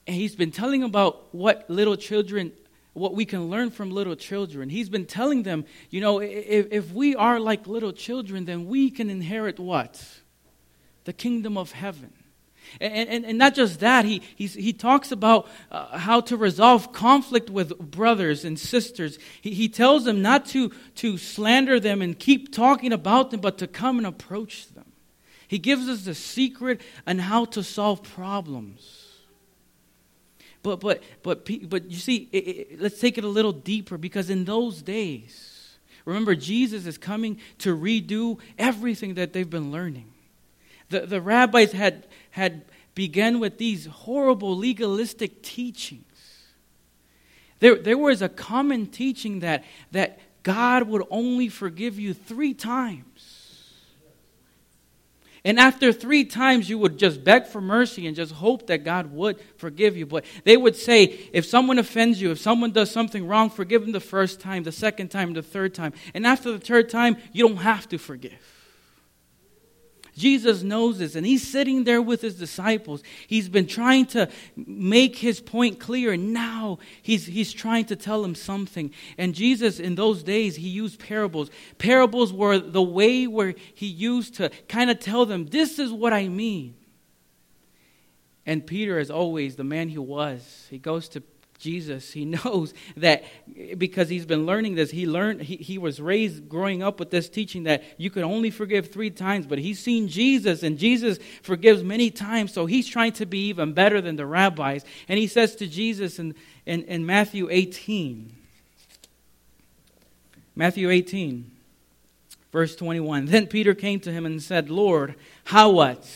and 0.05 0.15
he's 0.15 0.35
been 0.35 0.51
telling 0.51 0.83
about 0.83 1.33
what 1.33 1.67
little 1.67 1.95
children, 1.95 2.51
what 2.93 3.15
we 3.15 3.25
can 3.25 3.49
learn 3.49 3.71
from 3.71 3.89
little 3.89 4.15
children. 4.15 4.69
He's 4.69 4.87
been 4.87 5.07
telling 5.07 5.41
them, 5.41 5.65
you 5.89 5.99
know, 5.99 6.19
if, 6.19 6.67
if 6.69 6.91
we 6.91 7.15
are 7.15 7.39
like 7.39 7.65
little 7.65 7.91
children, 7.91 8.45
then 8.45 8.67
we 8.67 8.91
can 8.91 9.09
inherit 9.09 9.59
what? 9.59 10.05
The 11.05 11.13
kingdom 11.13 11.57
of 11.57 11.71
heaven. 11.71 12.13
And, 12.79 13.09
and, 13.09 13.25
and, 13.25 13.37
not 13.37 13.55
just 13.55 13.79
that, 13.79 14.05
he, 14.05 14.21
he 14.35 14.73
talks 14.73 15.11
about 15.11 15.47
uh, 15.71 15.97
how 15.97 16.21
to 16.21 16.37
resolve 16.37 16.91
conflict 16.91 17.49
with 17.49 17.77
brothers 17.79 18.45
and 18.45 18.59
sisters. 18.59 19.17
He, 19.41 19.53
he 19.53 19.69
tells 19.69 20.05
them 20.05 20.21
not 20.21 20.45
to, 20.47 20.71
to 20.95 21.17
slander 21.17 21.79
them 21.79 22.01
and 22.01 22.17
keep 22.17 22.53
talking 22.53 22.93
about 22.93 23.31
them, 23.31 23.39
but 23.39 23.57
to 23.59 23.67
come 23.67 23.97
and 23.97 24.05
approach 24.05 24.67
them. 24.73 24.85
He 25.47 25.59
gives 25.59 25.87
us 25.87 26.03
the 26.03 26.13
secret 26.13 26.81
on 27.05 27.19
how 27.19 27.45
to 27.45 27.63
solve 27.63 28.03
problems. 28.03 29.05
But, 30.61 30.81
but, 30.81 31.03
but, 31.23 31.47
but 31.69 31.89
you 31.89 31.97
see, 31.97 32.27
it, 32.31 32.37
it, 32.37 32.81
let's 32.81 32.99
take 32.99 33.17
it 33.17 33.23
a 33.23 33.29
little 33.29 33.53
deeper 33.53 33.97
because 33.97 34.29
in 34.29 34.43
those 34.43 34.81
days, 34.81 35.77
remember, 36.03 36.35
Jesus 36.35 36.85
is 36.85 36.97
coming 36.97 37.39
to 37.59 37.75
redo 37.75 38.39
everything 38.57 39.13
that 39.13 39.31
they've 39.31 39.49
been 39.49 39.71
learning. 39.71 40.11
The, 40.89 41.01
the 41.01 41.21
rabbis 41.21 41.71
had, 41.71 42.07
had 42.37 42.65
begun 42.93 43.39
with 43.39 43.57
these 43.57 43.87
horrible 43.87 44.55
legalistic 44.55 45.41
teachings. 45.41 46.03
There, 47.59 47.75
there 47.75 47.97
was 47.97 48.21
a 48.21 48.29
common 48.29 48.85
teaching 48.85 49.39
that, 49.39 49.63
that 49.91 50.19
God 50.43 50.83
would 50.83 51.03
only 51.09 51.49
forgive 51.49 51.99
you 51.99 52.13
three 52.13 52.53
times. 52.53 53.73
And 55.43 55.59
after 55.59 55.91
three 55.91 56.25
times, 56.25 56.69
you 56.69 56.77
would 56.77 56.99
just 56.99 57.23
beg 57.23 57.47
for 57.47 57.59
mercy 57.59 58.05
and 58.05 58.15
just 58.15 58.33
hope 58.33 58.67
that 58.67 58.83
God 58.83 59.11
would 59.13 59.39
forgive 59.57 59.97
you. 59.97 60.05
But 60.05 60.23
they 60.43 60.57
would 60.57 60.75
say, 60.75 61.29
if 61.33 61.45
someone 61.45 61.79
offends 61.79 62.21
you, 62.21 62.29
if 62.29 62.39
someone 62.39 62.71
does 62.71 62.91
something 62.91 63.25
wrong, 63.25 63.49
forgive 63.49 63.81
them 63.81 63.93
the 63.93 63.99
first 63.99 64.39
time, 64.39 64.61
the 64.61 64.71
second 64.71 65.07
time, 65.07 65.33
the 65.33 65.41
third 65.41 65.73
time. 65.73 65.93
And 66.13 66.27
after 66.27 66.51
the 66.51 66.59
third 66.59 66.89
time, 66.89 67.17
you 67.33 67.47
don't 67.47 67.57
have 67.57 67.89
to 67.89 67.97
forgive. 67.97 68.56
Jesus 70.17 70.63
knows 70.63 70.97
this, 70.97 71.15
and 71.15 71.25
he's 71.25 71.47
sitting 71.47 71.83
there 71.83 72.01
with 72.01 72.21
his 72.21 72.35
disciples. 72.35 73.03
He's 73.27 73.47
been 73.47 73.67
trying 73.67 74.07
to 74.07 74.27
make 74.55 75.15
his 75.15 75.39
point 75.39 75.79
clear, 75.79 76.13
and 76.13 76.33
now 76.33 76.79
he's, 77.01 77.27
he's 77.27 77.53
trying 77.53 77.85
to 77.85 77.95
tell 77.95 78.23
them 78.23 78.33
something. 78.33 78.91
And 79.17 79.35
Jesus, 79.35 79.79
in 79.79 79.95
those 79.95 80.23
days, 80.23 80.55
he 80.55 80.67
used 80.67 80.99
parables. 80.99 81.51
Parables 81.77 82.33
were 82.33 82.57
the 82.57 82.81
way 82.81 83.27
where 83.27 83.53
he 83.75 83.85
used 83.85 84.35
to 84.35 84.49
kind 84.67 84.89
of 84.89 84.99
tell 84.99 85.25
them, 85.25 85.45
This 85.45 85.77
is 85.77 85.93
what 85.93 86.13
I 86.13 86.27
mean. 86.27 86.75
And 88.45 88.65
Peter, 88.65 88.97
as 88.97 89.11
always, 89.11 89.55
the 89.55 89.63
man 89.63 89.89
he 89.89 89.97
was, 89.97 90.67
he 90.69 90.79
goes 90.79 91.07
to 91.09 91.21
Jesus, 91.57 92.11
he 92.11 92.25
knows 92.45 92.73
that 92.97 93.23
because 93.77 94.09
he's 94.09 94.25
been 94.25 94.45
learning 94.45 94.75
this, 94.75 94.91
he 94.91 95.05
learned 95.05 95.41
he, 95.41 95.57
he 95.57 95.77
was 95.77 95.99
raised 95.99 96.47
growing 96.47 96.83
up 96.83 96.99
with 96.99 97.09
this 97.09 97.29
teaching 97.29 97.63
that 97.63 97.83
you 97.97 98.09
can 98.09 98.23
only 98.23 98.51
forgive 98.51 98.91
three 98.91 99.09
times, 99.09 99.45
but 99.45 99.59
he's 99.59 99.79
seen 99.79 100.07
Jesus 100.07 100.63
and 100.63 100.77
Jesus 100.77 101.19
forgives 101.41 101.83
many 101.83 102.11
times, 102.11 102.53
so 102.53 102.65
he's 102.65 102.87
trying 102.87 103.13
to 103.13 103.25
be 103.25 103.47
even 103.47 103.73
better 103.73 104.01
than 104.01 104.15
the 104.15 104.25
rabbis. 104.25 104.85
And 105.07 105.17
he 105.17 105.27
says 105.27 105.55
to 105.57 105.67
Jesus 105.67 106.19
in, 106.19 106.35
in, 106.65 106.83
in 106.83 107.05
Matthew 107.05 107.47
18, 107.49 108.33
Matthew 110.55 110.89
18, 110.89 111.51
verse 112.51 112.75
21. 112.75 113.25
Then 113.25 113.47
Peter 113.47 113.75
came 113.75 113.99
to 114.01 114.11
him 114.11 114.25
and 114.25 114.41
said, 114.41 114.69
Lord, 114.69 115.15
how 115.45 115.69
what? 115.69 116.07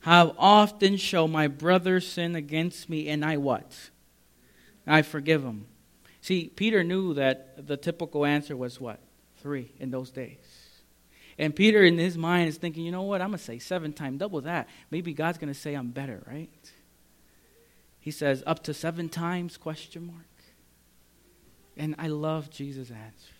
How 0.00 0.34
often 0.38 0.96
shall 0.96 1.28
my 1.28 1.48
brother 1.48 2.00
sin 2.00 2.34
against 2.34 2.88
me 2.88 3.08
and 3.08 3.24
I 3.24 3.36
what? 3.36 3.90
I 4.86 5.02
forgive 5.02 5.42
him. 5.42 5.66
See, 6.20 6.50
Peter 6.54 6.82
knew 6.84 7.14
that 7.14 7.66
the 7.66 7.76
typical 7.76 8.24
answer 8.24 8.56
was 8.56 8.80
what? 8.80 9.00
Three 9.38 9.72
in 9.78 9.90
those 9.90 10.10
days. 10.10 10.38
And 11.38 11.54
Peter, 11.54 11.82
in 11.84 11.98
his 11.98 12.16
mind, 12.16 12.48
is 12.48 12.56
thinking, 12.56 12.84
you 12.84 12.92
know 12.92 13.02
what? 13.02 13.20
I'm 13.20 13.28
going 13.28 13.38
to 13.38 13.44
say 13.44 13.58
seven 13.58 13.92
times 13.92 14.18
double 14.18 14.40
that. 14.42 14.68
Maybe 14.90 15.12
God's 15.12 15.38
going 15.38 15.52
to 15.52 15.58
say 15.58 15.74
I'm 15.74 15.90
better, 15.90 16.22
right? 16.26 16.50
He 18.00 18.10
says, 18.10 18.42
up 18.46 18.62
to 18.64 18.74
seven 18.74 19.08
times, 19.08 19.56
question 19.56 20.06
mark. 20.06 20.26
And 21.76 21.94
I 21.98 22.08
love 22.08 22.50
Jesus' 22.50 22.90
answers. 22.90 23.30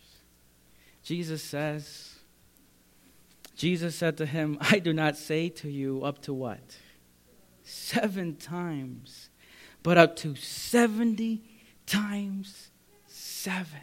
Jesus 1.01 1.41
says, 1.41 2.15
Jesus 3.55 3.95
said 3.95 4.17
to 4.17 4.25
him, 4.25 4.57
I 4.61 4.79
do 4.79 4.93
not 4.93 5.17
say 5.17 5.49
to 5.49 5.69
you 5.69 6.03
up 6.03 6.21
to 6.23 6.33
what? 6.33 6.77
Seven 7.63 8.35
times 8.35 9.26
but 9.87 9.97
up 9.97 10.17
to 10.17 10.35
70 10.35 11.41
times 11.85 12.71
seven. 13.05 13.79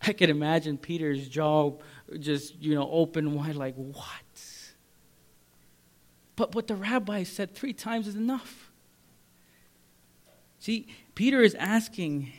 I 0.00 0.14
can 0.14 0.30
imagine 0.30 0.78
Peter's 0.78 1.28
jaw 1.28 1.74
just, 2.18 2.54
you 2.62 2.74
know, 2.74 2.88
open 2.90 3.34
wide, 3.34 3.56
like, 3.56 3.74
what? 3.74 4.64
But 6.34 6.54
what 6.54 6.66
the 6.66 6.76
rabbi 6.76 7.24
said 7.24 7.54
three 7.54 7.74
times 7.74 8.08
is 8.08 8.14
enough. 8.14 8.72
See, 10.60 10.86
Peter 11.14 11.42
is 11.42 11.54
asking 11.56 12.32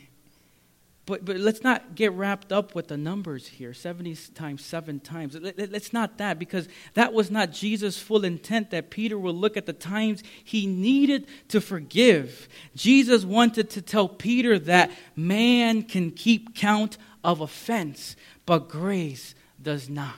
but, 1.06 1.24
but 1.24 1.36
let's 1.36 1.62
not 1.62 1.94
get 1.94 2.12
wrapped 2.12 2.52
up 2.52 2.74
with 2.74 2.88
the 2.88 2.96
numbers 2.96 3.46
here 3.46 3.72
70 3.72 4.16
times, 4.34 4.64
seven 4.64 4.98
times. 4.98 5.36
Let, 5.36 5.56
it's 5.56 5.92
not 5.92 6.18
that 6.18 6.36
because 6.36 6.68
that 6.94 7.12
was 7.12 7.30
not 7.30 7.52
Jesus' 7.52 7.96
full 7.96 8.24
intent 8.24 8.70
that 8.72 8.90
Peter 8.90 9.16
will 9.16 9.32
look 9.34 9.56
at 9.56 9.66
the 9.66 9.72
times 9.72 10.24
he 10.42 10.66
needed 10.66 11.28
to 11.48 11.60
forgive. 11.60 12.48
Jesus 12.74 13.24
wanted 13.24 13.70
to 13.70 13.82
tell 13.82 14.08
Peter 14.08 14.58
that 14.58 14.90
man 15.14 15.84
can 15.84 16.10
keep 16.10 16.56
count 16.56 16.98
of 17.22 17.40
offense, 17.40 18.16
but 18.44 18.68
grace 18.68 19.36
does 19.62 19.88
not. 19.88 20.14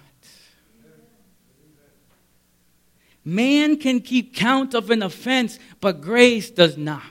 Man 3.26 3.76
can 3.76 4.00
keep 4.00 4.34
count 4.34 4.72
of 4.74 4.88
an 4.90 5.02
offense, 5.02 5.58
but 5.82 6.00
grace 6.00 6.48
does 6.48 6.78
not. 6.78 7.02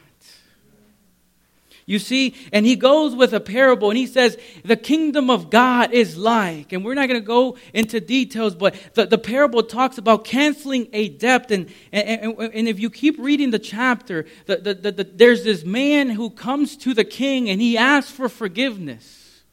You 1.89 1.99
see, 1.99 2.35
and 2.51 2.65
he 2.65 2.75
goes 2.75 3.15
with 3.15 3.31
a 3.31 3.39
parable 3.39 3.89
and 3.89 3.97
he 3.97 4.07
says, 4.07 4.37
The 4.65 4.75
kingdom 4.75 5.29
of 5.29 5.49
God 5.49 5.93
is 5.93 6.17
like, 6.17 6.73
and 6.73 6.83
we're 6.83 6.95
not 6.95 7.07
going 7.07 7.21
to 7.21 7.25
go 7.25 7.57
into 7.73 8.01
details, 8.01 8.55
but 8.55 8.75
the, 8.93 9.05
the 9.05 9.17
parable 9.17 9.63
talks 9.63 9.97
about 9.97 10.25
canceling 10.25 10.89
a 10.91 11.07
debt. 11.07 11.49
And, 11.49 11.71
and, 11.93 12.37
and 12.37 12.67
if 12.67 12.77
you 12.77 12.89
keep 12.89 13.17
reading 13.17 13.51
the 13.51 13.59
chapter, 13.59 14.25
the, 14.47 14.57
the, 14.57 14.91
the, 14.91 15.03
there's 15.05 15.45
this 15.45 15.63
man 15.63 16.09
who 16.09 16.29
comes 16.29 16.75
to 16.75 16.93
the 16.93 17.05
king 17.05 17.49
and 17.49 17.61
he 17.61 17.77
asks 17.77 18.11
for 18.11 18.27
forgiveness. 18.27 19.43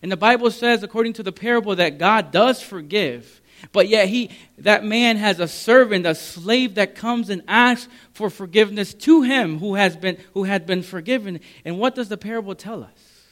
And 0.00 0.12
the 0.12 0.16
Bible 0.16 0.52
says, 0.52 0.84
according 0.84 1.14
to 1.14 1.24
the 1.24 1.32
parable, 1.32 1.74
that 1.74 1.98
God 1.98 2.30
does 2.30 2.62
forgive. 2.62 3.40
But 3.72 3.88
yet 3.88 4.08
he 4.08 4.30
that 4.58 4.84
man 4.84 5.16
has 5.16 5.40
a 5.40 5.48
servant, 5.48 6.06
a 6.06 6.14
slave 6.14 6.74
that 6.76 6.94
comes 6.94 7.30
and 7.30 7.42
asks 7.48 7.88
for 8.12 8.30
forgiveness 8.30 8.94
to 8.94 9.22
him 9.22 9.58
who 9.58 9.74
has 9.74 9.96
been 9.96 10.18
who 10.32 10.44
had 10.44 10.66
been 10.66 10.82
forgiven. 10.82 11.40
And 11.64 11.78
what 11.78 11.94
does 11.94 12.08
the 12.08 12.16
parable 12.16 12.54
tell 12.54 12.82
us? 12.82 13.24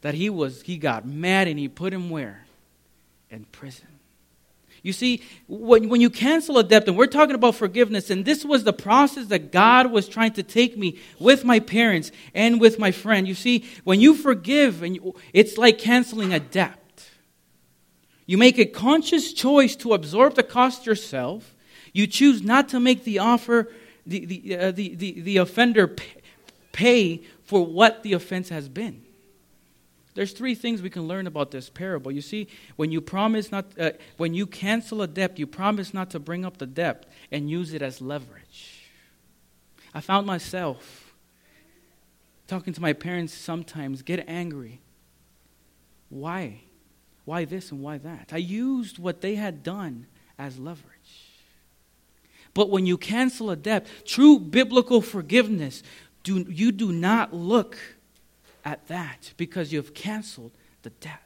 That 0.00 0.14
he 0.14 0.30
was 0.30 0.62
he 0.62 0.78
got 0.78 1.06
mad 1.06 1.48
and 1.48 1.58
he 1.58 1.68
put 1.68 1.92
him 1.92 2.10
where? 2.10 2.46
In 3.30 3.44
prison. 3.44 3.88
You 4.86 4.92
see, 4.92 5.20
when, 5.48 5.88
when 5.88 6.00
you 6.00 6.10
cancel 6.10 6.58
a 6.58 6.62
debt, 6.62 6.86
and 6.86 6.96
we're 6.96 7.08
talking 7.08 7.34
about 7.34 7.56
forgiveness, 7.56 8.08
and 8.08 8.24
this 8.24 8.44
was 8.44 8.62
the 8.62 8.72
process 8.72 9.26
that 9.26 9.50
God 9.50 9.90
was 9.90 10.06
trying 10.06 10.34
to 10.34 10.44
take 10.44 10.78
me 10.78 11.00
with 11.18 11.44
my 11.44 11.58
parents 11.58 12.12
and 12.34 12.60
with 12.60 12.78
my 12.78 12.92
friend. 12.92 13.26
You 13.26 13.34
see, 13.34 13.64
when 13.82 14.00
you 14.00 14.14
forgive, 14.14 14.84
and 14.84 14.94
you, 14.94 15.16
it's 15.32 15.58
like 15.58 15.78
canceling 15.78 16.32
a 16.32 16.38
debt. 16.38 16.80
You 18.26 18.36
make 18.36 18.58
a 18.58 18.66
conscious 18.66 19.32
choice 19.32 19.76
to 19.76 19.94
absorb 19.94 20.34
the 20.34 20.42
cost 20.42 20.84
yourself. 20.84 21.54
You 21.92 22.06
choose 22.06 22.42
not 22.42 22.68
to 22.70 22.80
make 22.80 23.04
the 23.04 23.20
offer, 23.20 23.72
the, 24.04 24.26
the, 24.26 24.56
uh, 24.56 24.70
the, 24.72 24.94
the, 24.94 25.20
the 25.20 25.36
offender 25.38 25.94
pay 26.72 27.22
for 27.44 27.64
what 27.64 28.02
the 28.02 28.12
offense 28.12 28.48
has 28.48 28.68
been. 28.68 29.02
there's 30.14 30.32
three 30.32 30.54
things 30.54 30.82
we 30.82 30.90
can 30.90 31.02
learn 31.02 31.26
about 31.26 31.50
this 31.50 31.70
parable. 31.70 32.10
You 32.10 32.20
see, 32.22 32.48
when 32.76 32.90
you 32.90 33.00
promise 33.00 33.52
not, 33.52 33.66
uh, 33.78 33.92
when 34.16 34.34
you 34.34 34.46
cancel 34.46 35.02
a 35.02 35.06
debt, 35.06 35.38
you 35.38 35.46
promise 35.46 35.94
not 35.94 36.10
to 36.10 36.18
bring 36.18 36.44
up 36.44 36.56
the 36.56 36.66
debt 36.66 37.06
and 37.30 37.48
use 37.48 37.72
it 37.72 37.82
as 37.82 38.00
leverage. 38.00 38.90
I 39.94 40.00
found 40.00 40.26
myself 40.26 41.14
talking 42.46 42.72
to 42.72 42.80
my 42.80 42.92
parents 42.92 43.32
sometimes, 43.32 44.02
get 44.02 44.24
angry. 44.28 44.80
Why? 46.08 46.60
Why 47.26 47.44
this 47.44 47.70
and 47.70 47.82
why 47.82 47.98
that? 47.98 48.30
I 48.32 48.38
used 48.38 48.98
what 48.98 49.20
they 49.20 49.34
had 49.34 49.62
done 49.62 50.06
as 50.38 50.58
leverage. 50.58 50.86
But 52.54 52.70
when 52.70 52.86
you 52.86 52.96
cancel 52.96 53.50
a 53.50 53.56
debt, 53.56 53.86
true 54.06 54.38
biblical 54.38 55.02
forgiveness, 55.02 55.82
do, 56.22 56.46
you 56.48 56.72
do 56.72 56.90
not 56.90 57.34
look 57.34 57.76
at 58.64 58.86
that 58.86 59.32
because 59.36 59.72
you've 59.72 59.92
canceled 59.92 60.52
the 60.82 60.90
debt. 60.90 61.20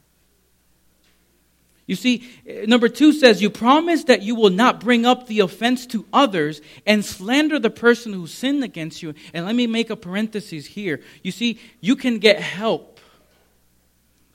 You 1.87 1.97
see, 1.97 2.29
eh, 2.47 2.67
number 2.67 2.89
two 2.89 3.13
says, 3.13 3.43
You 3.43 3.51
promise 3.51 4.05
that 4.05 4.23
you 4.23 4.35
will 4.35 4.51
not 4.51 4.81
bring 4.81 5.05
up 5.05 5.27
the 5.27 5.41
offense 5.41 5.87
to 5.89 6.07
others 6.13 6.63
and 6.87 7.05
slander 7.05 7.59
the 7.59 7.71
person 7.71 8.13
who 8.13 8.27
sinned 8.27 8.65
against 8.65 9.03
you. 9.03 9.15
And 9.35 9.45
let 9.45 9.55
me 9.55 9.67
make 9.67 9.91
a 9.91 9.97
parenthesis 9.97 10.67
here. 10.67 11.01
You 11.23 11.31
see, 11.31 11.59
you 11.81 11.95
can 11.95 12.19
get 12.19 12.41
help. 12.41 13.01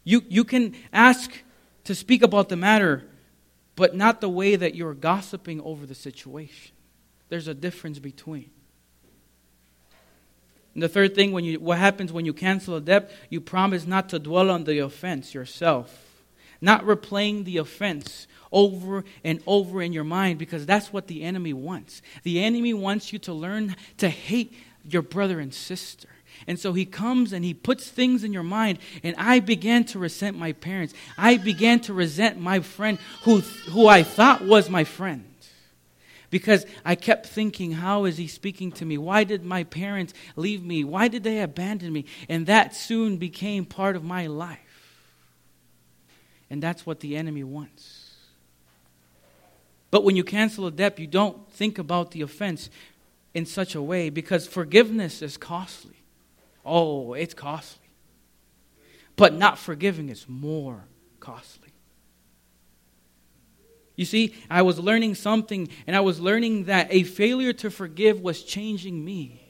You, 0.03 0.21
you 0.27 0.43
can 0.43 0.75
ask 0.93 1.31
to 1.85 1.95
speak 1.95 2.21
about 2.21 2.49
the 2.49 2.55
matter, 2.55 3.03
but 3.75 3.95
not 3.95 4.21
the 4.21 4.29
way 4.29 4.55
that 4.55 4.75
you're 4.75 4.93
gossiping 4.93 5.61
over 5.61 5.85
the 5.85 5.95
situation. 5.95 6.73
There's 7.29 7.47
a 7.47 7.53
difference 7.53 7.99
between. 7.99 8.51
And 10.73 10.83
the 10.83 10.89
third 10.89 11.15
thing, 11.15 11.31
when 11.31 11.45
you, 11.45 11.59
what 11.59 11.77
happens 11.77 12.11
when 12.11 12.25
you 12.25 12.33
cancel 12.33 12.75
a 12.75 12.81
debt, 12.81 13.09
you 13.29 13.39
promise 13.39 13.87
not 13.87 14.09
to 14.09 14.19
dwell 14.19 14.51
on 14.51 14.65
the 14.65 14.79
offense 14.79 15.33
yourself, 15.33 16.23
not 16.59 16.83
replaying 16.83 17.45
the 17.45 17.57
offense 17.57 18.27
over 18.51 19.03
and 19.23 19.41
over 19.47 19.81
in 19.81 19.93
your 19.93 20.03
mind 20.03 20.37
because 20.37 20.65
that's 20.65 20.91
what 20.91 21.07
the 21.07 21.23
enemy 21.23 21.53
wants. 21.53 22.01
The 22.23 22.43
enemy 22.43 22.73
wants 22.73 23.13
you 23.13 23.19
to 23.19 23.33
learn 23.33 23.75
to 23.97 24.09
hate 24.09 24.53
your 24.83 25.01
brother 25.01 25.39
and 25.39 25.53
sister. 25.53 26.09
And 26.47 26.59
so 26.59 26.73
he 26.73 26.85
comes 26.85 27.33
and 27.33 27.43
he 27.43 27.53
puts 27.53 27.89
things 27.89 28.23
in 28.23 28.33
your 28.33 28.43
mind. 28.43 28.79
And 29.03 29.15
I 29.17 29.39
began 29.39 29.83
to 29.85 29.99
resent 29.99 30.37
my 30.37 30.51
parents. 30.53 30.93
I 31.17 31.37
began 31.37 31.79
to 31.81 31.93
resent 31.93 32.39
my 32.39 32.59
friend 32.59 32.97
who, 33.23 33.39
who 33.39 33.87
I 33.87 34.03
thought 34.03 34.43
was 34.43 34.69
my 34.69 34.83
friend 34.83 35.25
because 36.35 36.65
I 36.83 36.95
kept 36.95 37.27
thinking, 37.27 37.71
how 37.71 38.03
is 38.03 38.17
he 38.17 38.27
speaking 38.27 38.71
to 38.73 38.85
me? 38.85 38.97
Why 38.97 39.23
did 39.23 39.45
my 39.45 39.63
parents 39.63 40.13
leave 40.35 40.65
me? 40.65 40.83
Why 40.83 41.07
did 41.07 41.23
they 41.23 41.39
abandon 41.39 41.93
me? 41.93 42.03
And 42.27 42.45
that 42.47 42.75
soon 42.75 43.15
became 43.15 43.63
part 43.63 43.95
of 43.95 44.03
my 44.03 44.27
life. 44.27 44.59
And 46.49 46.61
that's 46.61 46.85
what 46.85 46.99
the 46.99 47.15
enemy 47.15 47.43
wants. 47.43 48.15
But 49.91 50.03
when 50.03 50.17
you 50.17 50.25
cancel 50.25 50.67
a 50.67 50.71
debt, 50.71 50.99
you 50.99 51.07
don't 51.07 51.49
think 51.53 51.79
about 51.79 52.11
the 52.11 52.21
offense 52.21 52.69
in 53.33 53.45
such 53.45 53.75
a 53.75 53.81
way 53.81 54.09
because 54.09 54.45
forgiveness 54.45 55.21
is 55.21 55.37
costly. 55.37 56.03
Oh, 56.65 57.13
it's 57.13 57.33
costly. 57.33 57.87
But 59.15 59.33
not 59.33 59.57
forgiving 59.57 60.09
is 60.09 60.25
more 60.27 60.85
costly. 61.19 61.69
You 63.95 64.05
see, 64.05 64.35
I 64.49 64.61
was 64.61 64.77
learning 64.77 65.15
something, 65.15 65.69
and 65.87 65.95
I 65.95 66.01
was 66.01 66.19
learning 66.19 66.65
that 66.65 66.87
a 66.89 67.03
failure 67.03 67.53
to 67.53 67.71
forgive 67.71 68.19
was 68.19 68.43
changing 68.43 69.05
me. 69.05 69.41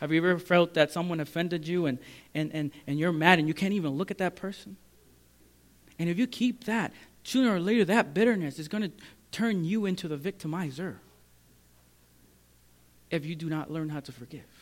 Have 0.00 0.12
you 0.12 0.18
ever 0.18 0.38
felt 0.38 0.74
that 0.74 0.92
someone 0.92 1.18
offended 1.18 1.66
you 1.66 1.86
and, 1.86 1.98
and, 2.34 2.54
and, 2.54 2.70
and 2.86 2.98
you're 2.98 3.12
mad 3.12 3.38
and 3.38 3.48
you 3.48 3.54
can't 3.54 3.72
even 3.72 3.92
look 3.92 4.10
at 4.10 4.18
that 4.18 4.36
person? 4.36 4.76
And 5.98 6.08
if 6.08 6.18
you 6.18 6.26
keep 6.26 6.64
that, 6.64 6.92
sooner 7.24 7.54
or 7.54 7.58
later, 7.58 7.84
that 7.86 8.14
bitterness 8.14 8.58
is 8.58 8.68
going 8.68 8.82
to 8.82 8.92
turn 9.32 9.64
you 9.64 9.86
into 9.86 10.06
the 10.06 10.16
victimizer 10.16 10.96
if 13.10 13.24
you 13.24 13.34
do 13.34 13.48
not 13.48 13.70
learn 13.70 13.88
how 13.88 14.00
to 14.00 14.12
forgive. 14.12 14.57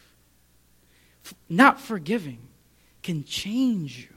Not 1.49 1.81
forgiving 1.81 2.39
can 3.03 3.25
change 3.25 3.99
you. 3.99 4.17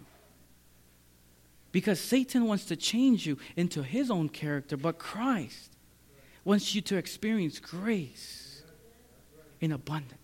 Because 1.71 1.99
Satan 1.99 2.45
wants 2.45 2.65
to 2.65 2.75
change 2.75 3.27
you 3.27 3.37
into 3.55 3.83
his 3.83 4.09
own 4.09 4.29
character, 4.29 4.75
but 4.75 4.97
Christ 4.97 5.71
wants 6.43 6.73
you 6.73 6.81
to 6.81 6.97
experience 6.97 7.59
grace 7.59 8.63
in 9.61 9.71
abundance. 9.71 10.19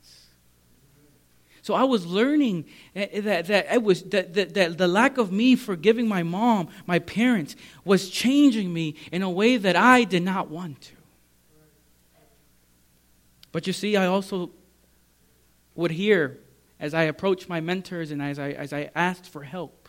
So 1.62 1.74
I 1.74 1.84
was 1.84 2.06
learning 2.06 2.66
eh, 2.96 3.08
eh, 3.12 3.22
that, 3.22 3.48
that, 3.48 3.74
it 3.74 3.82
was, 3.82 4.04
that, 4.04 4.36
that, 4.36 4.54
that 4.54 4.78
the 4.78 4.88
lack 4.88 5.18
of 5.18 5.32
me 5.32 5.56
forgiving 5.56 6.08
my 6.08 6.22
mom, 6.22 6.68
my 6.86 7.00
parents, 7.00 7.56
was 7.84 8.10
changing 8.10 8.72
me 8.72 8.96
in 9.12 9.24
a 9.24 9.30
way 9.30 9.58
that 9.58 9.76
I 9.76 10.04
did 10.04 10.22
not 10.22 10.50
want 10.50 10.80
to. 10.82 10.96
But 13.52 13.66
you 13.66 13.74
see, 13.74 13.98
I 13.98 14.06
also 14.06 14.52
would 15.76 15.92
hear 15.92 16.38
as 16.80 16.94
I 16.94 17.04
approached 17.04 17.50
my 17.50 17.62
mentors 17.62 18.12
and 18.12 18.22
as 18.22 18.38
I, 18.40 18.52
as 18.52 18.74
I 18.74 18.92
asked 18.96 19.28
for 19.28 19.44
help 19.44 19.86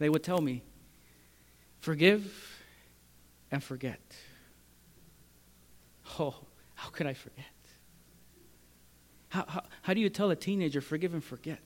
they 0.00 0.08
would 0.08 0.24
tell 0.24 0.40
me, 0.40 0.64
forgive 1.78 2.58
and 3.52 3.62
forget. 3.62 4.00
Oh, 6.18 6.34
how 6.74 6.88
could 6.88 7.06
I 7.06 7.12
forget? 7.12 7.44
How, 9.28 9.44
how, 9.46 9.62
how 9.82 9.94
do 9.94 10.00
you 10.00 10.08
tell 10.08 10.30
a 10.30 10.36
teenager, 10.36 10.80
forgive 10.80 11.12
and 11.12 11.22
forget? 11.22 11.62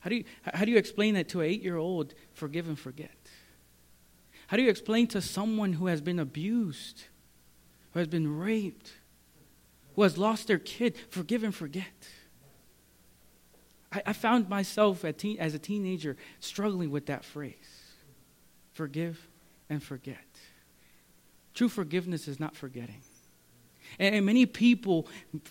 How 0.00 0.08
do 0.08 0.16
you, 0.16 0.24
how 0.42 0.64
do 0.64 0.72
you 0.72 0.78
explain 0.78 1.14
that 1.14 1.28
to 1.28 1.42
an 1.42 1.46
eight 1.46 1.62
year 1.62 1.76
old, 1.76 2.14
forgive 2.32 2.66
and 2.66 2.78
forget? 2.78 3.14
How 4.46 4.56
do 4.56 4.62
you 4.62 4.70
explain 4.70 5.06
to 5.08 5.20
someone 5.20 5.74
who 5.74 5.86
has 5.86 6.00
been 6.00 6.18
abused, 6.18 7.04
who 7.92 7.98
has 7.98 8.08
been 8.08 8.38
raped, 8.38 8.92
who 9.94 10.02
has 10.02 10.16
lost 10.16 10.48
their 10.48 10.58
kid, 10.58 10.96
forgive 11.10 11.44
and 11.44 11.54
forget? 11.54 12.08
I, 13.92 14.02
I 14.06 14.12
found 14.12 14.48
myself 14.48 15.04
teen, 15.16 15.38
as 15.38 15.54
a 15.54 15.58
teenager 15.58 16.16
struggling 16.40 16.90
with 16.90 17.06
that 17.06 17.24
phrase 17.24 17.54
forgive 18.72 19.26
and 19.68 19.82
forget. 19.82 20.16
True 21.54 21.68
forgiveness 21.68 22.28
is 22.28 22.40
not 22.40 22.56
forgetting. 22.56 23.02
And, 23.98 24.14
and 24.14 24.26
many 24.26 24.46
people 24.46 25.06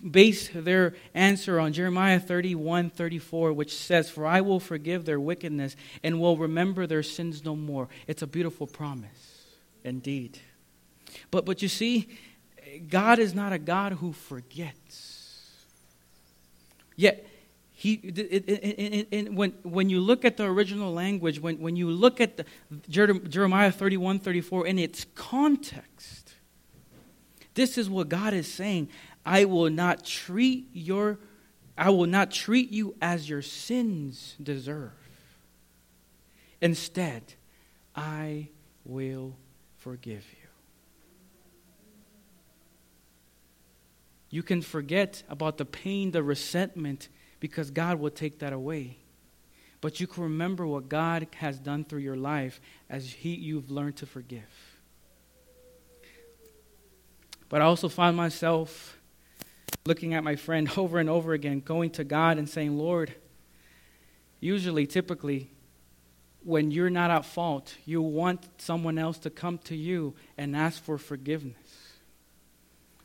base 0.09 0.49
their 0.53 0.95
answer 1.13 1.59
on 1.59 1.73
Jeremiah 1.73 2.19
31 2.19 2.89
34, 2.89 3.53
which 3.53 3.75
says, 3.75 4.09
For 4.09 4.25
I 4.25 4.41
will 4.41 4.59
forgive 4.59 5.05
their 5.05 5.19
wickedness 5.19 5.75
and 6.03 6.19
will 6.19 6.37
remember 6.37 6.87
their 6.87 7.03
sins 7.03 7.43
no 7.43 7.55
more. 7.55 7.89
It's 8.07 8.21
a 8.21 8.27
beautiful 8.27 8.67
promise, 8.67 9.45
indeed. 9.83 10.39
But, 11.31 11.45
but 11.45 11.61
you 11.61 11.67
see, 11.67 12.07
God 12.87 13.19
is 13.19 13.33
not 13.33 13.53
a 13.53 13.59
God 13.59 13.93
who 13.93 14.13
forgets. 14.13 15.17
Yet, 16.95 17.28
he, 17.79 17.93
it, 17.93 19.07
it, 19.09 19.33
when, 19.33 19.51
when 19.63 19.89
you 19.89 20.01
look 20.01 20.25
at 20.25 20.35
the 20.35 20.43
original 20.43 20.93
language, 20.93 21.39
when, 21.39 21.59
when 21.59 21.77
you 21.77 21.89
look 21.89 22.19
at 22.19 22.35
the, 22.35 22.45
Jeremiah 22.89 23.71
31 23.71 24.19
34 24.19 24.67
in 24.67 24.77
its 24.77 25.05
context, 25.15 26.33
this 27.53 27.77
is 27.77 27.89
what 27.89 28.09
God 28.09 28.33
is 28.33 28.51
saying 28.51 28.89
I 29.25 29.45
will 29.45 29.69
not 29.69 30.03
treat 30.03 30.67
your 30.73 31.19
I 31.77 31.91
will 31.91 32.05
not 32.05 32.31
treat 32.31 32.69
you 32.69 32.95
as 33.01 33.29
your 33.29 33.41
sins 33.41 34.35
deserve. 34.43 34.91
Instead, 36.59 37.35
I 37.95 38.49
will 38.83 39.37
forgive 39.77 40.25
you. 40.31 40.49
You 44.31 44.43
can 44.43 44.61
forget 44.61 45.23
about 45.29 45.57
the 45.57 45.63
pain, 45.63 46.11
the 46.11 46.21
resentment, 46.21 47.07
because 47.39 47.71
God 47.71 47.99
will 47.99 48.09
take 48.09 48.39
that 48.39 48.53
away. 48.53 48.97
But 49.81 49.99
you 49.99 50.07
can 50.07 50.23
remember 50.23 50.67
what 50.67 50.89
God 50.89 51.27
has 51.37 51.57
done 51.57 51.85
through 51.85 51.99
your 51.99 52.17
life 52.17 52.59
as 52.89 53.09
he, 53.09 53.35
you've 53.35 53.71
learned 53.71 53.97
to 53.97 54.05
forgive. 54.05 54.43
But 57.47 57.61
I 57.61 57.65
also 57.65 57.89
find 57.89 58.15
myself 58.15 58.97
looking 59.85 60.13
at 60.13 60.23
my 60.23 60.35
friend 60.35 60.69
over 60.77 60.99
and 60.99 61.09
over 61.09 61.33
again, 61.33 61.61
going 61.61 61.91
to 61.91 62.03
God 62.03 62.37
and 62.37 62.47
saying, 62.47 62.77
Lord, 62.77 63.13
usually, 64.39 64.85
typically, 64.85 65.49
when 66.43 66.71
you're 66.71 66.89
not 66.89 67.11
at 67.11 67.25
fault, 67.25 67.75
you 67.85 68.01
want 68.01 68.47
someone 68.61 68.97
else 68.97 69.17
to 69.19 69.29
come 69.29 69.57
to 69.59 69.75
you 69.75 70.13
and 70.37 70.55
ask 70.55 70.81
for 70.81 70.97
forgiveness. 70.97 71.55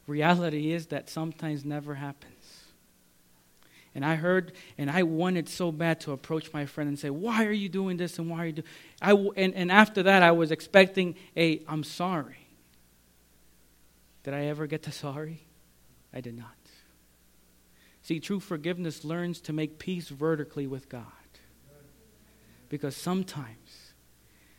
Reality 0.07 0.73
is 0.73 0.87
that 0.89 1.09
sometimes 1.09 1.65
never 1.65 1.95
happens. 1.95 2.34
And 3.95 4.05
I 4.05 4.17
heard, 4.17 4.53
and 4.77 4.91
I 4.91 5.05
wanted 5.05 5.49
so 5.49 5.71
bad 5.71 6.01
to 6.01 6.13
approach 6.13 6.53
my 6.53 6.67
friend 6.67 6.89
and 6.89 6.99
say, 6.99 7.11
Why 7.11 7.45
are 7.45 7.53
you 7.53 7.69
doing 7.69 7.97
this 7.97 8.19
and 8.19 8.29
why 8.29 8.43
are 8.43 8.47
you 8.47 8.53
doing 8.53 8.69
I 9.01 9.13
and, 9.13 9.55
and 9.55 9.71
after 9.71 10.03
that, 10.03 10.23
I 10.23 10.33
was 10.33 10.51
expecting 10.51 11.15
a, 11.37 11.63
I'm 11.69 11.85
sorry. 11.85 12.49
Did 14.25 14.35
I 14.35 14.47
ever 14.47 14.67
get 14.67 14.83
to 14.85 14.93
sorry? 14.93 15.45
I 16.13 16.21
did 16.21 16.37
not. 16.37 16.49
See, 18.03 18.21
true 18.21 18.41
forgiveness 18.41 19.05
learns 19.05 19.41
to 19.43 19.53
make 19.53 19.79
peace 19.79 20.09
vertically 20.09 20.67
with 20.67 20.89
God. 20.89 21.05
Because 22.69 22.97
sometimes 22.97 23.93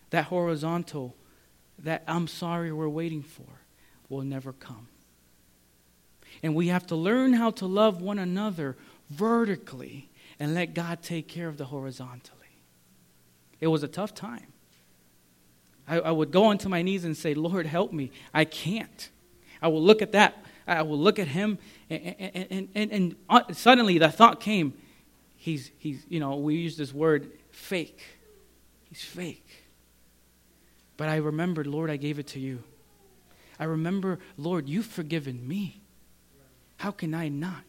that 0.09 0.25
horizontal, 0.25 1.15
that 1.79 2.03
I'm 2.07 2.27
sorry 2.27 2.71
we're 2.71 2.87
waiting 2.87 3.21
for, 3.21 3.61
will 4.09 4.23
never 4.23 4.53
come. 4.53 4.87
And 6.41 6.55
we 6.55 6.67
have 6.67 6.87
to 6.87 6.95
learn 6.95 7.33
how 7.33 7.51
to 7.51 7.65
love 7.65 8.01
one 8.01 8.19
another 8.19 8.77
vertically 9.09 10.09
and 10.39 10.53
let 10.53 10.73
God 10.73 11.01
take 11.01 11.27
care 11.27 11.47
of 11.47 11.57
the 11.57 11.65
horizontally. 11.65 12.59
It 13.61 13.67
was 13.67 13.83
a 13.83 13.87
tough 13.87 14.13
time. 14.13 14.47
I, 15.87 15.99
I 15.99 16.11
would 16.11 16.31
go 16.31 16.45
onto 16.45 16.67
my 16.67 16.81
knees 16.81 17.05
and 17.05 17.15
say, 17.15 17.33
Lord, 17.33 17.65
help 17.65 17.93
me. 17.93 18.11
I 18.33 18.45
can't. 18.45 19.09
I 19.61 19.67
will 19.67 19.81
look 19.81 20.01
at 20.01 20.11
that. 20.13 20.43
I 20.67 20.81
will 20.81 20.97
look 20.97 21.19
at 21.19 21.27
him, 21.27 21.59
and, 21.91 22.15
and, 22.19 22.69
and, 22.73 22.91
and 22.91 23.15
uh, 23.29 23.53
suddenly 23.53 23.99
the 23.99 24.09
thought 24.09 24.39
came, 24.39 24.73
he's, 25.35 25.69
he's, 25.77 26.03
you 26.09 26.19
know, 26.19 26.37
we 26.37 26.55
use 26.55 26.75
this 26.75 26.91
word 26.91 27.31
fake. 27.51 28.01
He's 28.89 29.03
fake. 29.03 29.65
But 30.97 31.09
I 31.09 31.17
remembered, 31.17 31.67
Lord, 31.67 31.91
I 31.91 31.97
gave 31.97 32.17
it 32.17 32.25
to 32.27 32.39
you. 32.39 32.63
I 33.59 33.65
remember, 33.65 34.17
Lord, 34.37 34.67
you've 34.67 34.87
forgiven 34.87 35.47
me. 35.47 35.81
How 36.77 36.89
can 36.91 37.13
I 37.13 37.29
not? 37.29 37.63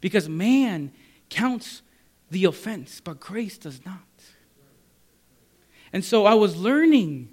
Because 0.00 0.28
man 0.28 0.92
counts 1.28 1.82
the 2.30 2.44
offense, 2.44 3.00
but 3.00 3.20
grace 3.20 3.58
does 3.58 3.84
not. 3.84 3.98
And 5.92 6.04
so 6.04 6.26
I 6.26 6.34
was 6.34 6.56
learning 6.56 7.30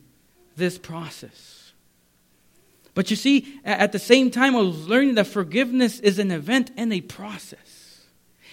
this 0.55 0.77
process. 0.77 1.73
But 2.93 3.09
you 3.09 3.17
see, 3.17 3.59
at 3.65 3.91
the 3.91 3.99
same 3.99 4.31
time, 4.31 4.55
I 4.55 4.61
was 4.61 4.87
learning 4.87 5.15
that 5.15 5.27
forgiveness 5.27 5.99
is 5.99 6.17
an 6.17 6.31
event 6.31 6.71
and 6.77 6.93
a 6.93 7.01
process. 7.01 8.05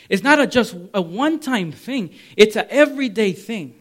It's 0.08 0.24
not 0.24 0.40
a 0.40 0.46
just 0.48 0.74
a 0.92 1.00
one 1.00 1.38
time 1.38 1.70
thing, 1.70 2.10
it's 2.36 2.56
an 2.56 2.66
everyday 2.68 3.32
thing. 3.32 3.74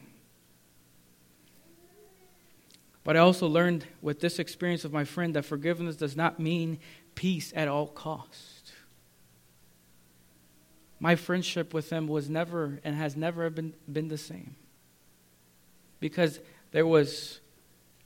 But 3.03 3.17
I 3.17 3.21
also 3.21 3.47
learned 3.47 3.85
with 4.03 4.19
this 4.19 4.37
experience 4.37 4.85
of 4.85 4.93
my 4.93 5.03
friend 5.03 5.35
that 5.35 5.45
forgiveness 5.45 5.95
does 5.95 6.15
not 6.15 6.39
mean 6.39 6.77
peace 7.15 7.51
at 7.55 7.67
all 7.67 7.87
cost. 7.87 8.60
My 11.01 11.15
friendship 11.15 11.73
with 11.73 11.89
him 11.89 12.07
was 12.07 12.29
never 12.29 12.79
and 12.83 12.95
has 12.95 13.15
never 13.17 13.49
been, 13.49 13.73
been 13.91 14.07
the 14.07 14.19
same. 14.19 14.55
Because 15.99 16.39
there 16.69 16.85
was 16.85 17.39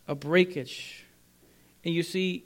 a 0.07 0.15
breakage. 0.15 1.03
And 1.83 1.93
you 1.93 2.03
see, 2.03 2.45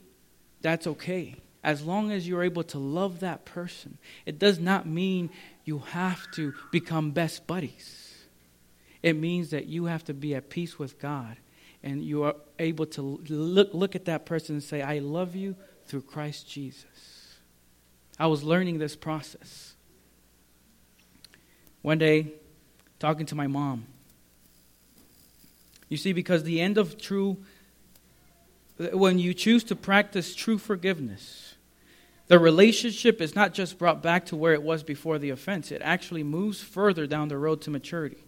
that's 0.61 0.87
okay. 0.87 1.35
As 1.63 1.83
long 1.83 2.11
as 2.11 2.27
you're 2.27 2.41
able 2.41 2.63
to 2.63 2.79
love 2.79 3.19
that 3.19 3.45
person, 3.45 3.99
it 4.25 4.39
does 4.39 4.59
not 4.59 4.87
mean 4.87 5.29
you 5.65 5.79
have 5.91 6.29
to 6.31 6.55
become 6.71 7.11
best 7.11 7.45
buddies. 7.45 8.25
It 9.03 9.15
means 9.15 9.51
that 9.51 9.67
you 9.67 9.85
have 9.85 10.03
to 10.05 10.15
be 10.15 10.33
at 10.33 10.49
peace 10.49 10.79
with 10.79 10.97
God 10.97 11.37
and 11.83 12.03
you 12.03 12.23
are 12.23 12.35
able 12.57 12.87
to 12.87 13.01
look, 13.29 13.69
look 13.73 13.95
at 13.95 14.05
that 14.05 14.25
person 14.25 14.55
and 14.55 14.63
say, 14.63 14.81
I 14.81 14.97
love 14.97 15.35
you 15.35 15.55
through 15.85 16.01
Christ 16.01 16.49
Jesus. 16.49 17.37
I 18.17 18.25
was 18.25 18.43
learning 18.43 18.79
this 18.79 18.95
process. 18.95 19.75
One 21.81 21.97
day, 21.97 22.33
talking 22.99 23.25
to 23.27 23.35
my 23.35 23.47
mom, 23.47 23.85
you 25.87 25.97
see, 25.97 26.13
because 26.13 26.43
the 26.43 26.61
end 26.61 26.77
of 26.77 26.97
true, 26.99 27.37
when 28.77 29.17
you 29.17 29.33
choose 29.33 29.63
to 29.65 29.75
practice 29.75 30.35
true 30.35 30.57
forgiveness, 30.57 31.55
the 32.27 32.37
relationship 32.37 33.21
is 33.21 33.35
not 33.35 33.53
just 33.53 33.79
brought 33.79 34.03
back 34.03 34.27
to 34.27 34.35
where 34.35 34.53
it 34.53 34.61
was 34.61 34.83
before 34.83 35.17
the 35.17 35.31
offense, 35.31 35.71
it 35.71 35.81
actually 35.83 36.23
moves 36.23 36.61
further 36.61 37.07
down 37.07 37.27
the 37.27 37.37
road 37.37 37.61
to 37.61 37.71
maturity. 37.71 38.23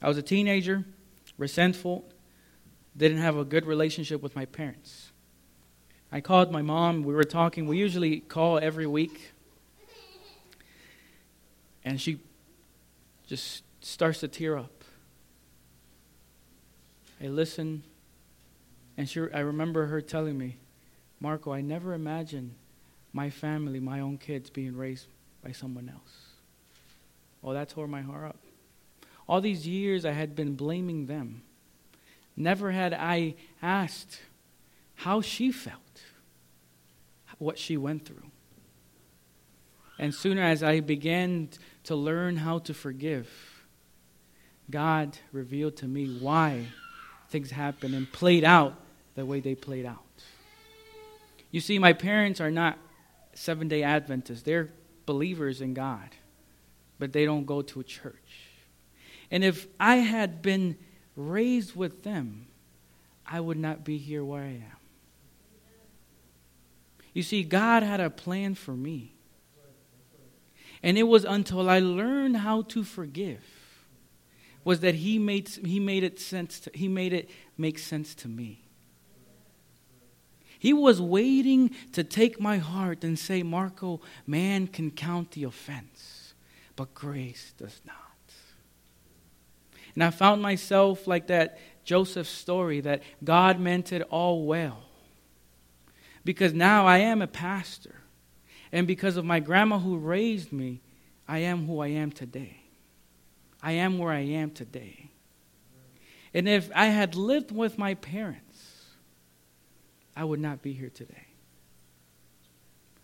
I 0.00 0.08
was 0.08 0.16
a 0.16 0.22
teenager, 0.22 0.84
resentful, 1.36 2.04
didn't 2.96 3.18
have 3.18 3.36
a 3.36 3.44
good 3.44 3.66
relationship 3.66 4.22
with 4.22 4.34
my 4.34 4.46
parents. 4.46 5.10
I 6.10 6.20
called 6.20 6.50
my 6.50 6.62
mom, 6.62 7.02
we 7.02 7.14
were 7.14 7.24
talking, 7.24 7.66
we 7.66 7.78
usually 7.78 8.20
call 8.20 8.58
every 8.58 8.86
week. 8.86 9.32
And 11.84 12.00
she 12.00 12.20
just 13.26 13.64
starts 13.80 14.20
to 14.20 14.28
tear 14.28 14.56
up. 14.56 14.84
I 17.22 17.28
listen, 17.28 17.84
and 18.96 19.08
she, 19.08 19.20
I 19.32 19.40
remember 19.40 19.86
her 19.86 20.00
telling 20.00 20.36
me, 20.36 20.56
Marco, 21.20 21.52
I 21.52 21.60
never 21.60 21.94
imagined 21.94 22.54
my 23.12 23.30
family, 23.30 23.78
my 23.78 24.00
own 24.00 24.18
kids, 24.18 24.50
being 24.50 24.76
raised 24.76 25.06
by 25.42 25.52
someone 25.52 25.88
else. 25.88 26.32
Oh, 27.44 27.52
that 27.52 27.68
tore 27.68 27.86
my 27.86 28.02
heart 28.02 28.30
up. 28.30 28.36
All 29.28 29.40
these 29.40 29.66
years 29.66 30.04
I 30.04 30.12
had 30.12 30.34
been 30.34 30.54
blaming 30.54 31.06
them. 31.06 31.42
Never 32.36 32.72
had 32.72 32.92
I 32.92 33.34
asked 33.62 34.20
how 34.96 35.20
she 35.20 35.52
felt, 35.52 36.02
what 37.38 37.58
she 37.58 37.76
went 37.76 38.04
through. 38.04 38.30
And 39.98 40.14
sooner 40.14 40.42
as 40.42 40.62
I 40.62 40.80
began 40.80 41.50
to 41.84 41.96
learn 41.96 42.36
how 42.36 42.58
to 42.60 42.74
forgive, 42.74 43.28
God 44.70 45.18
revealed 45.32 45.76
to 45.78 45.86
me 45.86 46.18
why 46.18 46.66
things 47.28 47.50
happened 47.50 47.94
and 47.94 48.10
played 48.10 48.44
out 48.44 48.74
the 49.14 49.26
way 49.26 49.40
they 49.40 49.54
played 49.54 49.86
out. 49.86 49.98
You 51.50 51.60
see, 51.60 51.78
my 51.78 51.92
parents 51.92 52.40
are 52.40 52.50
not 52.50 52.78
seven 53.34 53.68
day 53.68 53.82
Adventists, 53.82 54.42
they're 54.42 54.70
believers 55.06 55.60
in 55.60 55.74
God, 55.74 56.08
but 56.98 57.12
they 57.12 57.24
don't 57.24 57.46
go 57.46 57.62
to 57.62 57.80
a 57.80 57.84
church. 57.84 58.48
And 59.30 59.42
if 59.42 59.66
I 59.80 59.96
had 59.96 60.42
been 60.42 60.76
raised 61.16 61.74
with 61.74 62.02
them, 62.02 62.46
I 63.26 63.40
would 63.40 63.56
not 63.58 63.84
be 63.84 63.98
here 63.98 64.24
where 64.24 64.42
I 64.42 64.46
am. 64.48 64.76
You 67.14 67.22
see, 67.22 67.42
God 67.42 67.82
had 67.82 68.00
a 68.00 68.10
plan 68.10 68.54
for 68.54 68.72
me. 68.72 69.14
And 70.82 70.98
it 70.98 71.04
was 71.04 71.24
until 71.24 71.68
I 71.70 71.78
learned 71.78 72.38
how 72.38 72.62
to 72.62 72.82
forgive 72.82 73.42
was 74.64 74.80
that 74.80 74.96
he 74.96 75.18
made, 75.18 75.48
he 75.48 75.80
made 75.80 76.04
it 76.04 76.20
sense 76.20 76.60
to, 76.60 76.70
he 76.74 76.88
made 76.88 77.12
it 77.12 77.30
make 77.56 77.78
sense 77.78 78.14
to 78.16 78.28
me. 78.28 78.60
He 80.58 80.72
was 80.72 81.00
waiting 81.00 81.74
to 81.92 82.04
take 82.04 82.40
my 82.40 82.58
heart 82.58 83.02
and 83.02 83.18
say, 83.18 83.42
Marco, 83.42 84.00
man 84.26 84.68
can 84.68 84.92
count 84.92 85.32
the 85.32 85.42
offense, 85.42 86.34
but 86.76 86.94
grace 86.94 87.52
does 87.58 87.80
not. 87.84 87.96
And 89.94 90.04
I 90.04 90.10
found 90.10 90.40
myself 90.40 91.06
like 91.06 91.26
that 91.26 91.58
Joseph 91.84 92.28
story 92.28 92.80
that 92.80 93.02
God 93.24 93.58
meant 93.58 93.92
it 93.92 94.02
all 94.02 94.46
well. 94.46 94.84
Because 96.24 96.54
now 96.54 96.86
I 96.86 96.98
am 96.98 97.20
a 97.20 97.26
pastor. 97.26 97.96
And 98.72 98.86
because 98.86 99.16
of 99.16 99.24
my 99.24 99.38
grandma 99.38 99.78
who 99.78 99.98
raised 99.98 100.52
me, 100.52 100.80
I 101.28 101.40
am 101.40 101.66
who 101.66 101.80
I 101.80 101.88
am 101.88 102.10
today. 102.10 102.56
I 103.62 103.72
am 103.72 103.98
where 103.98 104.12
I 104.12 104.20
am 104.20 104.50
today. 104.50 105.10
And 106.34 106.48
if 106.48 106.70
I 106.74 106.86
had 106.86 107.14
lived 107.14 107.52
with 107.52 107.78
my 107.78 107.94
parents, 107.94 108.86
I 110.16 110.24
would 110.24 110.40
not 110.40 110.62
be 110.62 110.72
here 110.72 110.90
today. 110.90 111.26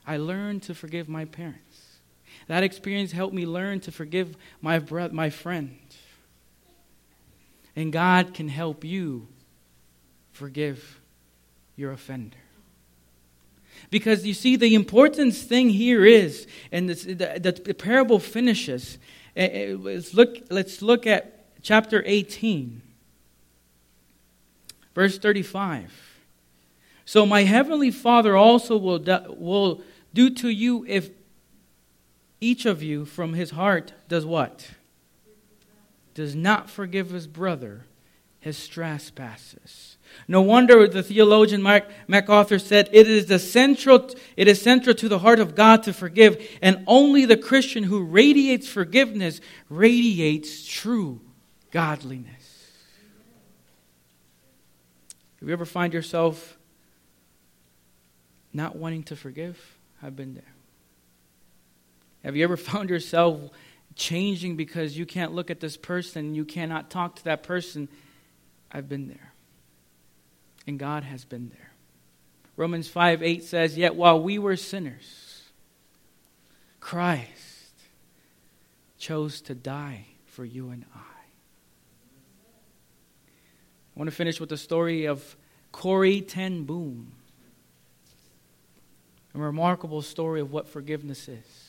I 0.06 0.16
learned 0.16 0.62
to 0.64 0.74
forgive 0.74 1.08
my 1.08 1.26
parents. 1.26 1.98
That 2.46 2.62
experience 2.62 3.12
helped 3.12 3.34
me 3.34 3.44
learn 3.44 3.80
to 3.80 3.92
forgive 3.92 4.36
my 4.62 4.78
brother, 4.78 5.12
my 5.12 5.28
friend. 5.28 5.78
And 7.76 7.92
God 7.92 8.32
can 8.32 8.48
help 8.48 8.84
you 8.84 9.28
forgive 10.32 11.00
your 11.76 11.92
offender. 11.92 12.38
Because 13.90 14.26
you 14.26 14.34
see, 14.34 14.56
the 14.56 14.74
important 14.74 15.34
thing 15.34 15.70
here 15.70 16.04
is, 16.04 16.46
and 16.70 16.90
the, 16.90 17.38
the, 17.38 17.52
the 17.52 17.74
parable 17.74 18.18
finishes, 18.18 18.98
Eh, 19.38 19.70
eh, 19.70 19.76
let's 19.78 20.14
look, 20.14 20.36
let's 20.50 20.82
look 20.82 21.06
at 21.06 21.46
chapter 21.62 22.02
18, 22.04 22.82
verse 24.96 25.16
35. 25.16 26.18
So 27.04 27.24
my 27.24 27.44
heavenly 27.44 27.92
Father 27.92 28.36
also 28.36 28.76
will 28.76 28.98
will 29.38 29.80
do 30.12 30.28
to 30.30 30.48
you 30.48 30.84
if 30.88 31.10
each 32.40 32.66
of 32.66 32.82
you 32.82 33.04
from 33.04 33.34
his 33.34 33.52
heart 33.52 33.92
does 34.08 34.26
what? 34.26 34.70
Does 36.14 36.34
not 36.34 36.68
forgive 36.68 37.10
his 37.10 37.28
brother 37.28 37.84
his 38.40 38.68
trespasses. 38.68 39.96
No 40.26 40.40
wonder 40.40 40.86
the 40.88 41.02
theologian 41.02 41.60
Mark 41.60 41.84
MacArthur 42.06 42.58
said 42.58 42.88
it 42.92 43.08
is 43.08 43.50
central 43.50 44.10
it 44.36 44.48
is 44.48 44.60
central 44.60 44.94
to 44.96 45.08
the 45.08 45.18
heart 45.18 45.38
of 45.38 45.54
God 45.54 45.82
to 45.84 45.92
forgive, 45.92 46.58
and 46.62 46.82
only 46.86 47.24
the 47.24 47.36
Christian 47.36 47.84
who 47.84 48.02
radiates 48.02 48.68
forgiveness 48.68 49.40
radiates 49.68 50.66
true 50.66 51.20
godliness. 51.70 52.34
Have 55.40 55.48
you 55.48 55.52
ever 55.52 55.66
find 55.66 55.92
yourself 55.92 56.58
not 58.52 58.76
wanting 58.76 59.04
to 59.04 59.16
forgive? 59.16 59.78
I've 60.02 60.16
been 60.16 60.34
there. 60.34 60.54
Have 62.24 62.34
you 62.34 62.44
ever 62.44 62.56
found 62.56 62.90
yourself 62.90 63.50
changing 63.98 64.56
because 64.56 64.96
you 64.96 65.04
can't 65.04 65.34
look 65.34 65.50
at 65.50 65.60
this 65.60 65.76
person, 65.76 66.34
you 66.34 66.44
cannot 66.44 66.88
talk 66.88 67.16
to 67.16 67.24
that 67.24 67.42
person. 67.42 67.88
I've 68.70 68.88
been 68.88 69.08
there. 69.08 69.32
And 70.66 70.78
God 70.78 71.04
has 71.04 71.24
been 71.24 71.48
there. 71.48 71.72
Romans 72.56 72.88
5 72.88 73.22
8 73.22 73.44
says, 73.44 73.78
Yet 73.78 73.94
while 73.94 74.20
we 74.20 74.38
were 74.38 74.56
sinners, 74.56 75.44
Christ 76.80 77.72
chose 78.98 79.40
to 79.42 79.54
die 79.54 80.06
for 80.26 80.44
you 80.44 80.70
and 80.70 80.84
I. 80.94 80.98
I 80.98 81.02
want 83.98 84.10
to 84.10 84.16
finish 84.16 84.40
with 84.40 84.48
the 84.48 84.56
story 84.56 85.06
of 85.06 85.36
Corrie 85.72 86.20
Ten 86.20 86.64
Boom. 86.64 87.12
A 89.34 89.38
remarkable 89.38 90.02
story 90.02 90.40
of 90.40 90.52
what 90.52 90.68
forgiveness 90.68 91.28
is. 91.28 91.68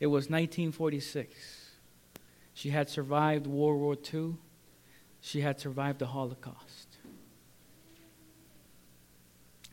It 0.00 0.06
was 0.06 0.24
1946. 0.24 1.70
She 2.54 2.70
had 2.70 2.88
survived 2.88 3.46
World 3.46 3.80
War 3.80 3.96
II. 4.12 4.36
She 5.20 5.40
had 5.40 5.60
survived 5.60 5.98
the 5.98 6.06
Holocaust. 6.06 6.88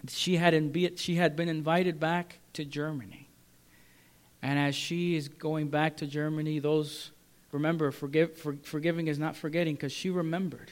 She 0.09 0.37
had, 0.37 0.71
she 0.97 1.15
had 1.15 1.35
been 1.35 1.49
invited 1.49 1.99
back 1.99 2.39
to 2.53 2.63
Germany. 2.65 3.29
And 4.41 4.59
as 4.59 4.75
she 4.75 5.15
is 5.15 5.27
going 5.27 5.69
back 5.69 5.97
to 5.97 6.07
Germany, 6.07 6.59
those, 6.59 7.11
remember, 7.51 7.91
forgive, 7.91 8.37
for, 8.37 8.55
forgiving 8.63 9.07
is 9.07 9.17
not 9.17 9.35
forgetting 9.35 9.75
because 9.75 9.91
she 9.91 10.09
remembered. 10.09 10.71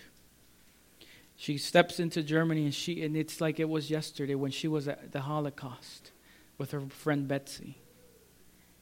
She 1.35 1.57
steps 1.57 1.99
into 1.99 2.23
Germany 2.23 2.63
and 2.63 2.73
she 2.73 3.03
and 3.03 3.17
it's 3.17 3.41
like 3.41 3.59
it 3.59 3.67
was 3.67 3.89
yesterday 3.89 4.35
when 4.35 4.51
she 4.51 4.67
was 4.67 4.87
at 4.87 5.11
the 5.11 5.21
Holocaust 5.21 6.11
with 6.57 6.71
her 6.71 6.81
friend 6.87 7.27
Betsy. 7.27 7.77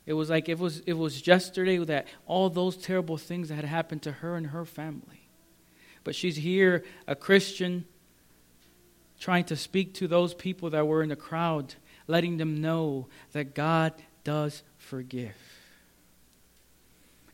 It 0.06 0.14
was 0.14 0.30
like 0.30 0.50
it 0.50 0.60
was 0.60 0.82
it 0.82 0.94
was 0.94 1.26
yesterday 1.26 1.78
that 1.78 2.08
all 2.28 2.50
those 2.50 2.78
terrible 2.78 3.18
things 3.18 3.50
that 3.50 3.56
had 3.56 3.66
happened 3.66 4.04
to 4.04 4.12
her 4.12 4.36
and 4.36 4.48
her 4.48 4.66
family. 4.66 5.23
But 6.04 6.16
she's 6.16 6.36
here, 6.36 6.84
a 7.08 7.16
Christian, 7.16 7.86
trying 9.20 9.46
to 9.46 9.56
speak 9.56 9.94
to 9.96 10.08
those 10.08 10.34
people 10.34 10.72
that 10.72 10.86
were 10.86 11.02
in 11.02 11.10
the 11.10 11.16
crowd, 11.16 11.76
letting 12.08 12.38
them 12.38 12.62
know 12.62 13.08
that 13.32 13.56
God 13.56 13.94
does 14.24 14.64
forgive. 14.78 15.36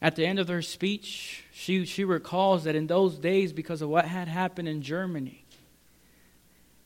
At 0.01 0.15
the 0.15 0.25
end 0.25 0.39
of 0.39 0.47
her 0.47 0.61
speech, 0.61 1.43
she, 1.51 1.85
she 1.85 2.05
recalls 2.05 2.63
that 2.63 2.75
in 2.75 2.87
those 2.87 3.17
days, 3.17 3.51
because 3.51 3.81
of 3.81 3.89
what 3.89 4.05
had 4.05 4.27
happened 4.27 4.67
in 4.67 4.81
Germany, 4.81 5.43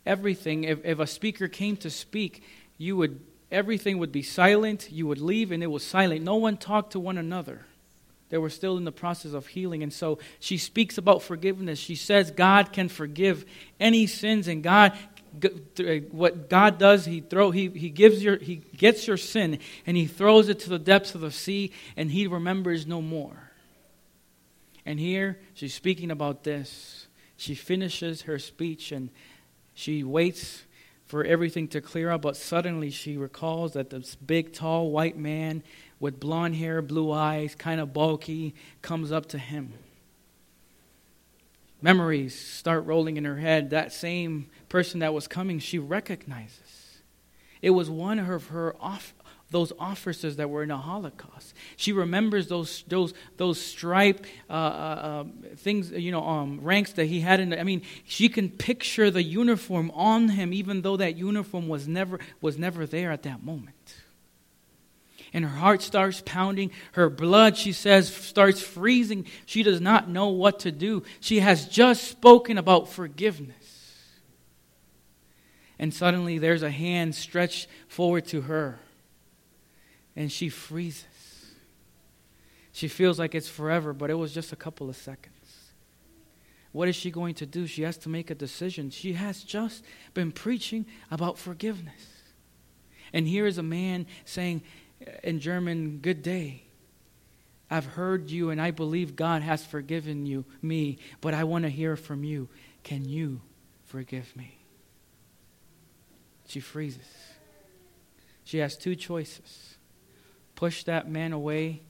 everything, 0.05 0.63
if, 0.63 0.83
if 0.83 0.99
a 0.99 1.07
speaker 1.07 1.47
came 1.47 1.77
to 1.77 1.89
speak, 1.89 2.43
you 2.77 2.97
would, 2.97 3.19
everything 3.51 3.99
would 3.99 4.11
be 4.11 4.23
silent, 4.23 4.91
you 4.91 5.05
would 5.05 5.21
leave, 5.21 5.51
and 5.51 5.61
it 5.61 5.67
was 5.67 5.83
silent. 5.83 6.23
No 6.23 6.35
one 6.35 6.57
talked 6.57 6.93
to 6.93 6.99
one 6.99 7.17
another. 7.17 7.65
They 8.33 8.39
were 8.39 8.49
still 8.49 8.77
in 8.77 8.83
the 8.83 8.91
process 8.91 9.33
of 9.33 9.45
healing. 9.45 9.83
And 9.83 9.93
so 9.93 10.17
she 10.39 10.57
speaks 10.57 10.97
about 10.97 11.21
forgiveness. 11.21 11.77
She 11.77 11.93
says 11.93 12.31
God 12.31 12.73
can 12.73 12.89
forgive 12.89 13.45
any 13.79 14.07
sins, 14.07 14.47
and 14.47 14.63
God 14.63 14.97
uh, 15.45 15.97
what 16.09 16.49
God 16.49 16.79
does, 16.79 17.05
he 17.05 17.21
throw 17.21 17.51
he, 17.51 17.69
he 17.69 17.91
gives 17.91 18.23
your 18.23 18.37
he 18.37 18.55
gets 18.55 19.05
your 19.05 19.17
sin 19.17 19.59
and 19.85 19.95
he 19.95 20.07
throws 20.07 20.49
it 20.49 20.61
to 20.61 20.69
the 20.71 20.79
depths 20.79 21.13
of 21.13 21.21
the 21.21 21.29
sea 21.29 21.73
and 21.95 22.09
he 22.09 22.25
remembers 22.25 22.87
no 22.87 23.03
more. 23.03 23.51
And 24.83 24.99
here 24.99 25.37
she's 25.53 25.75
speaking 25.75 26.09
about 26.09 26.43
this. 26.43 27.05
She 27.37 27.53
finishes 27.53 28.23
her 28.23 28.39
speech 28.39 28.91
and 28.91 29.11
she 29.75 30.03
waits 30.03 30.63
for 31.05 31.23
everything 31.23 31.67
to 31.67 31.81
clear 31.81 32.09
up, 32.09 32.23
but 32.23 32.35
suddenly 32.35 32.89
she 32.89 33.15
recalls 33.15 33.73
that 33.73 33.91
this 33.91 34.15
big, 34.15 34.53
tall 34.53 34.89
white 34.89 35.15
man 35.15 35.61
with 36.03 36.19
blonde 36.19 36.53
hair, 36.53 36.81
blue 36.81 37.13
eyes, 37.13 37.55
kind 37.55 37.79
of 37.79 37.93
bulky, 37.93 38.53
comes 38.81 39.09
up 39.09 39.25
to 39.27 39.37
him. 39.37 39.71
Memories 41.81 42.37
start 42.37 42.85
rolling 42.85 43.15
in 43.15 43.23
her 43.23 43.37
head. 43.37 43.69
That 43.69 43.93
same 43.93 44.49
person 44.67 44.99
that 44.99 45.13
was 45.13 45.29
coming, 45.29 45.59
she 45.59 45.79
recognizes. 45.79 46.97
It 47.61 47.69
was 47.69 47.89
one 47.89 48.19
of 48.19 48.47
her 48.47 48.75
off, 48.81 49.13
those 49.49 49.71
officers 49.79 50.35
that 50.35 50.49
were 50.49 50.63
in 50.63 50.69
the 50.69 50.75
Holocaust. 50.75 51.53
She 51.77 51.93
remembers 51.93 52.49
those 52.49 52.83
those 52.89 53.13
those 53.37 53.61
striped 53.61 54.27
uh, 54.49 54.53
uh, 54.53 55.21
um, 55.21 55.33
things, 55.55 55.89
you 55.91 56.11
know, 56.11 56.27
um, 56.27 56.59
ranks 56.59 56.91
that 56.93 57.05
he 57.05 57.21
had 57.21 57.39
in. 57.39 57.51
The, 57.51 57.61
I 57.61 57.63
mean, 57.63 57.81
she 58.03 58.27
can 58.27 58.49
picture 58.49 59.09
the 59.09 59.23
uniform 59.23 59.89
on 59.91 60.27
him, 60.27 60.51
even 60.51 60.81
though 60.81 60.97
that 60.97 61.15
uniform 61.15 61.69
was 61.69 61.87
never 61.87 62.19
was 62.41 62.57
never 62.57 62.85
there 62.85 63.09
at 63.13 63.23
that 63.23 63.41
moment. 63.41 64.02
And 65.33 65.43
her 65.43 65.57
heart 65.57 65.81
starts 65.81 66.21
pounding. 66.25 66.71
Her 66.91 67.09
blood, 67.09 67.57
she 67.57 67.71
says, 67.71 68.13
starts 68.13 68.61
freezing. 68.61 69.25
She 69.45 69.63
does 69.63 69.81
not 69.81 70.07
know 70.07 70.27
what 70.27 70.59
to 70.59 70.71
do. 70.71 71.03
She 71.19 71.39
has 71.39 71.67
just 71.67 72.03
spoken 72.03 72.57
about 72.57 72.89
forgiveness. 72.89 73.55
And 75.79 75.93
suddenly 75.93 76.37
there's 76.37 76.63
a 76.63 76.69
hand 76.69 77.15
stretched 77.15 77.67
forward 77.87 78.25
to 78.27 78.41
her 78.41 78.79
and 80.15 80.31
she 80.31 80.49
freezes. 80.49 81.05
She 82.71 82.87
feels 82.87 83.19
like 83.19 83.35
it's 83.35 83.47
forever, 83.47 83.93
but 83.93 84.09
it 84.09 84.15
was 84.15 84.33
just 84.33 84.51
a 84.51 84.55
couple 84.55 84.89
of 84.89 84.95
seconds. 84.95 85.33
What 86.71 86.87
is 86.87 86.95
she 86.95 87.11
going 87.11 87.35
to 87.35 87.45
do? 87.45 87.67
She 87.67 87.83
has 87.83 87.97
to 87.99 88.09
make 88.09 88.31
a 88.31 88.35
decision. 88.35 88.89
She 88.89 89.13
has 89.13 89.43
just 89.43 89.83
been 90.13 90.31
preaching 90.31 90.85
about 91.11 91.37
forgiveness. 91.37 92.09
And 93.11 93.27
here 93.27 93.45
is 93.45 93.59
a 93.59 93.63
man 93.63 94.07
saying 94.25 94.63
in 95.23 95.39
German, 95.39 95.99
Good 95.99 96.21
day. 96.21 96.63
I've 97.69 97.85
heard 97.85 98.29
you 98.29 98.51
and 98.51 98.61
I 98.61 98.71
believe 98.71 99.15
God 99.15 99.41
has 99.41 99.65
forgiven 99.65 100.25
you, 100.25 100.45
me, 100.61 100.99
but 101.21 101.33
I 101.33 101.43
want 101.43 101.63
to 101.63 101.69
hear 101.69 101.95
from 101.95 102.23
you. 102.23 102.47
Can 102.83 103.05
you 103.05 103.41
forgive 103.85 104.35
me? 104.35 104.59
She 106.45 106.59
freezes. 106.59 107.07
She 108.43 108.59
has 108.59 108.77
two 108.77 108.95
choices 108.95 109.77
push 110.55 110.83
that 110.83 111.09
man 111.09 111.33
away 111.33 111.81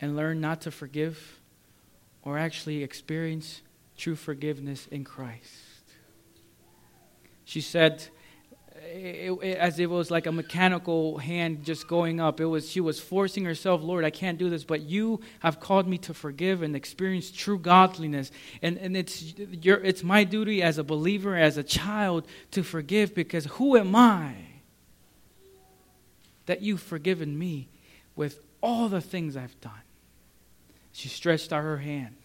and 0.00 0.16
learn 0.16 0.40
not 0.40 0.62
to 0.62 0.70
forgive, 0.70 1.40
or 2.22 2.38
actually 2.38 2.82
experience 2.82 3.62
true 3.96 4.16
forgiveness 4.16 4.86
in 4.86 5.04
Christ. 5.04 5.52
She 7.44 7.60
said, 7.60 8.08
it, 8.88 9.38
it, 9.42 9.56
as 9.56 9.78
it 9.78 9.88
was 9.88 10.10
like 10.10 10.26
a 10.26 10.32
mechanical 10.32 11.18
hand 11.18 11.64
just 11.64 11.86
going 11.86 12.20
up. 12.20 12.40
It 12.40 12.46
was 12.46 12.70
she 12.70 12.80
was 12.80 12.98
forcing 12.98 13.44
herself, 13.44 13.82
Lord, 13.82 14.04
I 14.04 14.10
can't 14.10 14.38
do 14.38 14.50
this, 14.50 14.64
but 14.64 14.82
you 14.82 15.20
have 15.40 15.60
called 15.60 15.86
me 15.86 15.98
to 15.98 16.14
forgive 16.14 16.62
and 16.62 16.74
experience 16.74 17.30
true 17.30 17.58
godliness. 17.58 18.30
And, 18.62 18.78
and 18.78 18.96
it's, 18.96 19.34
your, 19.36 19.76
it's 19.78 20.02
my 20.02 20.24
duty 20.24 20.62
as 20.62 20.78
a 20.78 20.84
believer, 20.84 21.36
as 21.36 21.56
a 21.56 21.62
child, 21.62 22.26
to 22.52 22.62
forgive 22.62 23.14
because 23.14 23.46
who 23.46 23.76
am 23.76 23.94
I 23.94 24.34
that 26.46 26.62
you've 26.62 26.82
forgiven 26.82 27.38
me 27.38 27.68
with 28.16 28.40
all 28.62 28.88
the 28.88 29.02
things 29.02 29.36
I've 29.36 29.60
done. 29.60 29.72
She 30.92 31.08
stretched 31.08 31.52
out 31.52 31.62
her 31.62 31.76
hand. 31.76 32.16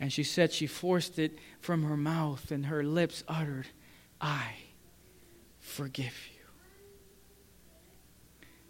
And 0.00 0.10
she 0.10 0.24
said 0.24 0.50
she 0.50 0.66
forced 0.66 1.18
it 1.18 1.38
from 1.60 1.82
her 1.82 1.96
mouth, 1.96 2.50
and 2.50 2.66
her 2.66 2.82
lips 2.82 3.22
uttered, 3.28 3.66
I 4.18 4.54
forgive 5.70 6.28
you. 6.34 6.40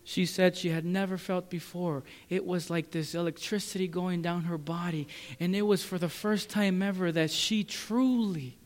She 0.05 0.27
said 0.27 0.57
she 0.57 0.71
had 0.71 0.85
never 0.85 1.17
felt 1.17 1.51
before. 1.51 2.03
It 2.29 2.45
was 2.45 2.69
like 2.69 2.91
this 2.91 3.15
electricity 3.15 3.87
going 3.87 4.23
down 4.23 4.43
her 4.43 4.59
body. 4.59 5.07
And 5.39 5.55
it 5.55 5.63
was 5.63 5.85
for 5.85 5.99
the 5.99 6.09
first 6.09 6.51
time 6.51 6.83
ever 6.83 7.13
that 7.13 7.31
she 7.31 7.63
truly 7.63 8.59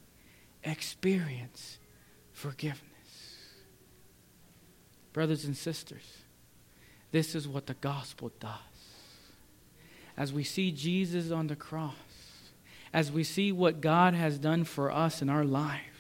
experienced 0.63 1.79
forgiveness. 2.33 2.81
Brothers 5.13 5.45
and 5.45 5.55
sisters, 5.55 6.19
this 7.13 7.35
is 7.35 7.47
what 7.47 7.67
the 7.67 7.75
gospel 7.75 8.33
does. 8.41 8.51
As 10.17 10.33
we 10.33 10.45
see 10.45 10.73
Jesus 10.73 11.31
on 11.31 11.49
the 11.49 11.57
cross, 11.57 11.93
as 12.93 13.13
we 13.13 13.23
see 13.23 13.53
what 13.53 13.83
God 13.83 14.15
has 14.15 14.39
done 14.39 14.65
for 14.65 14.91
us 14.91 15.21
in 15.21 15.29
our 15.29 15.45
lives, 15.45 15.94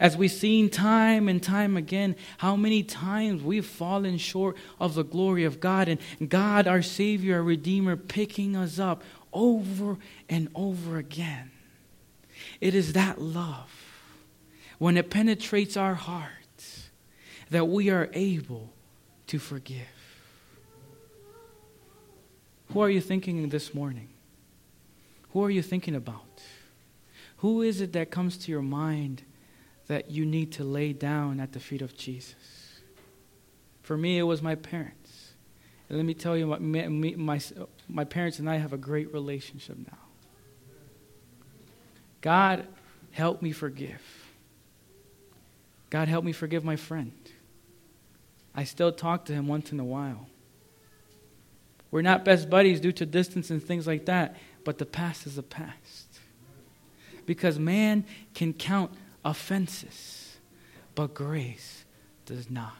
as 0.00 0.16
we've 0.16 0.30
seen 0.30 0.68
time 0.70 1.28
and 1.28 1.42
time 1.42 1.76
again 1.76 2.16
how 2.38 2.56
many 2.56 2.82
times 2.82 3.42
we've 3.42 3.66
fallen 3.66 4.18
short 4.18 4.56
of 4.80 4.94
the 4.94 5.04
glory 5.04 5.44
of 5.44 5.60
God, 5.60 5.88
and 5.88 6.00
God, 6.28 6.66
our 6.66 6.82
Savior, 6.82 7.36
our 7.36 7.42
Redeemer, 7.42 7.96
picking 7.96 8.56
us 8.56 8.78
up 8.78 9.02
over 9.32 9.98
and 10.28 10.48
over 10.54 10.98
again. 10.98 11.50
It 12.60 12.74
is 12.74 12.92
that 12.92 13.20
love 13.20 13.70
when 14.78 14.96
it 14.96 15.10
penetrates 15.10 15.76
our 15.76 15.94
hearts, 15.94 16.90
that 17.50 17.66
we 17.66 17.90
are 17.90 18.10
able 18.12 18.72
to 19.28 19.38
forgive. 19.38 19.86
Who 22.72 22.80
are 22.80 22.90
you 22.90 23.00
thinking 23.00 23.48
this 23.50 23.72
morning? 23.72 24.08
Who 25.32 25.44
are 25.44 25.50
you 25.50 25.62
thinking 25.62 25.94
about? 25.94 26.42
Who 27.38 27.62
is 27.62 27.80
it 27.80 27.92
that 27.92 28.10
comes 28.10 28.36
to 28.38 28.50
your 28.50 28.62
mind 28.62 29.22
that 29.86 30.10
you 30.10 30.24
need 30.24 30.52
to 30.52 30.64
lay 30.64 30.92
down 30.92 31.40
at 31.40 31.52
the 31.52 31.60
feet 31.60 31.82
of 31.82 31.96
Jesus? 31.96 32.80
For 33.82 33.96
me, 33.96 34.18
it 34.18 34.22
was 34.22 34.42
my 34.42 34.54
parents. 34.54 35.32
And 35.88 35.98
let 35.98 36.06
me 36.06 36.14
tell 36.14 36.36
you, 36.36 36.46
my, 36.46 36.88
my, 36.88 37.40
my 37.88 38.04
parents 38.04 38.38
and 38.38 38.48
I 38.48 38.56
have 38.56 38.72
a 38.72 38.78
great 38.78 39.12
relationship 39.12 39.76
now. 39.78 39.98
God, 42.20 42.66
help 43.10 43.42
me 43.42 43.52
forgive. 43.52 44.02
God, 45.90 46.08
help 46.08 46.24
me 46.24 46.32
forgive 46.32 46.64
my 46.64 46.76
friend. 46.76 47.12
I 48.54 48.64
still 48.64 48.92
talk 48.92 49.26
to 49.26 49.32
him 49.32 49.46
once 49.46 49.72
in 49.72 49.78
a 49.78 49.84
while. 49.84 50.26
We're 51.90 52.02
not 52.02 52.24
best 52.24 52.48
buddies 52.48 52.80
due 52.80 52.92
to 52.92 53.06
distance 53.06 53.50
and 53.50 53.62
things 53.62 53.86
like 53.86 54.06
that, 54.06 54.36
but 54.64 54.78
the 54.78 54.86
past 54.86 55.26
is 55.26 55.36
the 55.36 55.42
past. 55.42 56.18
Because 57.26 57.58
man 57.58 58.04
can 58.34 58.52
count 58.52 58.90
offenses, 59.24 60.36
but 60.94 61.14
grace 61.14 61.84
does 62.26 62.50
not. 62.50 62.72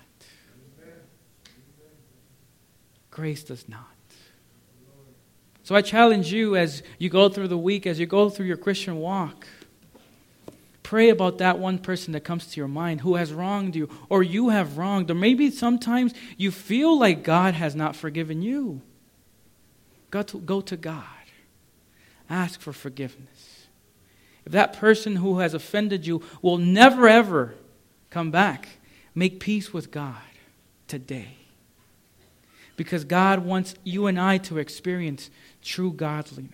Grace 3.10 3.44
does 3.44 3.68
not. 3.68 3.86
So 5.62 5.74
I 5.74 5.80
challenge 5.80 6.32
you 6.32 6.56
as 6.56 6.82
you 6.98 7.08
go 7.08 7.28
through 7.28 7.48
the 7.48 7.56
week, 7.56 7.86
as 7.86 7.98
you 7.98 8.06
go 8.06 8.28
through 8.28 8.46
your 8.46 8.56
Christian 8.58 8.98
walk, 8.98 9.46
pray 10.82 11.08
about 11.08 11.38
that 11.38 11.58
one 11.58 11.78
person 11.78 12.12
that 12.12 12.20
comes 12.20 12.48
to 12.48 12.60
your 12.60 12.68
mind 12.68 13.00
who 13.00 13.14
has 13.14 13.32
wronged 13.32 13.74
you, 13.74 13.88
or 14.10 14.22
you 14.22 14.50
have 14.50 14.76
wronged, 14.76 15.10
or 15.10 15.14
maybe 15.14 15.50
sometimes 15.50 16.12
you 16.36 16.50
feel 16.50 16.98
like 16.98 17.22
God 17.22 17.54
has 17.54 17.74
not 17.74 17.96
forgiven 17.96 18.42
you. 18.42 18.82
Go 20.10 20.22
to, 20.22 20.38
go 20.38 20.60
to 20.60 20.76
God. 20.76 21.04
Ask 22.28 22.60
for 22.60 22.72
forgiveness. 22.72 23.53
If 24.46 24.52
that 24.52 24.74
person 24.74 25.16
who 25.16 25.38
has 25.38 25.54
offended 25.54 26.06
you 26.06 26.22
will 26.42 26.58
never, 26.58 27.08
ever 27.08 27.54
come 28.10 28.30
back, 28.30 28.68
make 29.14 29.40
peace 29.40 29.72
with 29.72 29.90
God 29.90 30.16
today. 30.86 31.36
Because 32.76 33.04
God 33.04 33.44
wants 33.44 33.74
you 33.84 34.06
and 34.06 34.20
I 34.20 34.38
to 34.38 34.58
experience 34.58 35.30
true 35.62 35.92
godliness. 35.92 36.50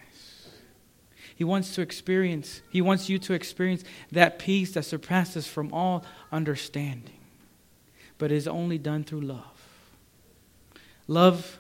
He 1.35 1.45
wants 1.45 1.75
to 1.75 1.81
experience, 1.81 2.61
He 2.71 2.83
wants 2.83 3.09
you 3.09 3.19
to 3.21 3.33
experience 3.33 3.83
that 4.13 4.39
peace 4.39 4.73
that 4.73 4.85
surpasses 4.85 5.47
from 5.47 5.73
all 5.73 6.05
understanding, 6.31 7.17
but 8.19 8.31
is 8.31 8.47
only 8.47 8.77
done 8.77 9.05
through 9.05 9.23
love. 9.23 9.61
Love 11.09 11.59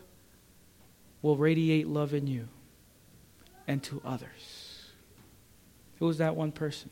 will 1.22 1.36
radiate 1.36 1.88
love 1.88 2.12
in 2.12 2.26
you 2.26 2.48
and 3.66 3.82
to 3.84 4.02
others. 4.04 4.39
Who 6.00 6.08
is 6.08 6.18
that 6.18 6.34
one 6.34 6.50
person? 6.50 6.90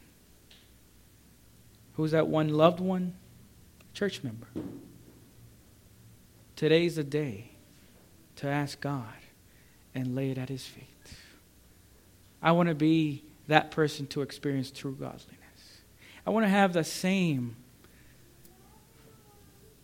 Who 1.95 2.05
is 2.05 2.13
that 2.13 2.29
one 2.29 2.51
loved 2.51 2.79
one? 2.79 3.15
Church 3.95 4.23
member. 4.23 4.47
Today's 6.55 6.97
the 6.97 7.05
day 7.05 7.53
to 8.37 8.47
ask 8.47 8.81
God 8.81 9.07
and 9.95 10.15
lay 10.15 10.31
it 10.31 10.39
at 10.39 10.51
His 10.51 10.65
feet. 10.65 10.85
I 12.43 12.53
want 12.53 12.69
to 12.69 12.75
be 12.75 13.25
that 13.49 13.71
person 13.71 14.07
to 14.09 14.23
experience 14.23 14.71
true 14.71 14.95
godliness. 14.95 15.25
I 16.27 16.31
want 16.31 16.45
to 16.45 16.51
have 16.51 16.75
the 16.75 16.85
same 16.85 17.57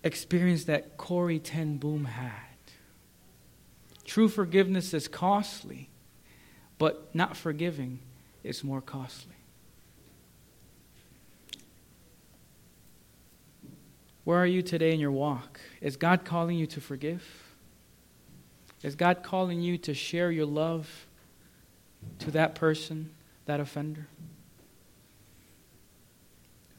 experience 0.04 0.64
that 0.64 0.98
Corrie 0.98 1.38
Ten 1.38 1.78
Boom 1.78 2.04
had. 2.04 2.32
True 4.04 4.28
forgiveness 4.28 4.92
is 4.92 5.08
costly, 5.08 5.88
but 6.76 7.14
not 7.14 7.38
forgiving 7.38 8.00
is 8.44 8.62
more 8.62 8.80
costly. 8.80 9.34
Where 14.24 14.38
are 14.38 14.46
you 14.46 14.62
today 14.62 14.92
in 14.92 15.00
your 15.00 15.10
walk? 15.10 15.60
Is 15.80 15.96
God 15.96 16.24
calling 16.24 16.56
you 16.56 16.66
to 16.68 16.80
forgive? 16.80 17.22
Is 18.82 18.94
God 18.94 19.22
calling 19.22 19.60
you 19.60 19.76
to 19.78 19.94
share 19.94 20.30
your 20.30 20.46
love 20.46 21.06
to 22.20 22.30
that 22.30 22.54
person, 22.54 23.10
that 23.46 23.60
offender? 23.60 24.06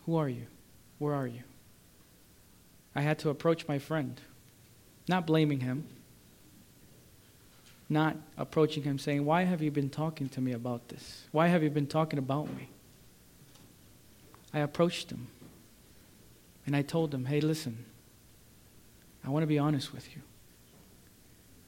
Who 0.05 0.15
are 0.15 0.29
you? 0.29 0.45
Where 0.99 1.13
are 1.13 1.27
you? 1.27 1.41
I 2.95 3.01
had 3.01 3.19
to 3.19 3.29
approach 3.29 3.67
my 3.67 3.79
friend, 3.79 4.19
not 5.07 5.27
blaming 5.27 5.59
him, 5.59 5.87
not 7.89 8.17
approaching 8.37 8.83
him 8.83 8.97
saying, 8.97 9.25
Why 9.25 9.43
have 9.43 9.61
you 9.61 9.71
been 9.71 9.89
talking 9.89 10.29
to 10.29 10.41
me 10.41 10.53
about 10.53 10.89
this? 10.89 11.25
Why 11.31 11.47
have 11.47 11.63
you 11.63 11.69
been 11.69 11.87
talking 11.87 12.19
about 12.19 12.47
me? 12.55 12.69
I 14.53 14.59
approached 14.59 15.11
him 15.11 15.27
and 16.65 16.75
I 16.75 16.81
told 16.81 17.13
him, 17.13 17.25
Hey, 17.25 17.41
listen, 17.41 17.85
I 19.23 19.29
want 19.29 19.43
to 19.43 19.47
be 19.47 19.59
honest 19.59 19.93
with 19.93 20.15
you. 20.15 20.21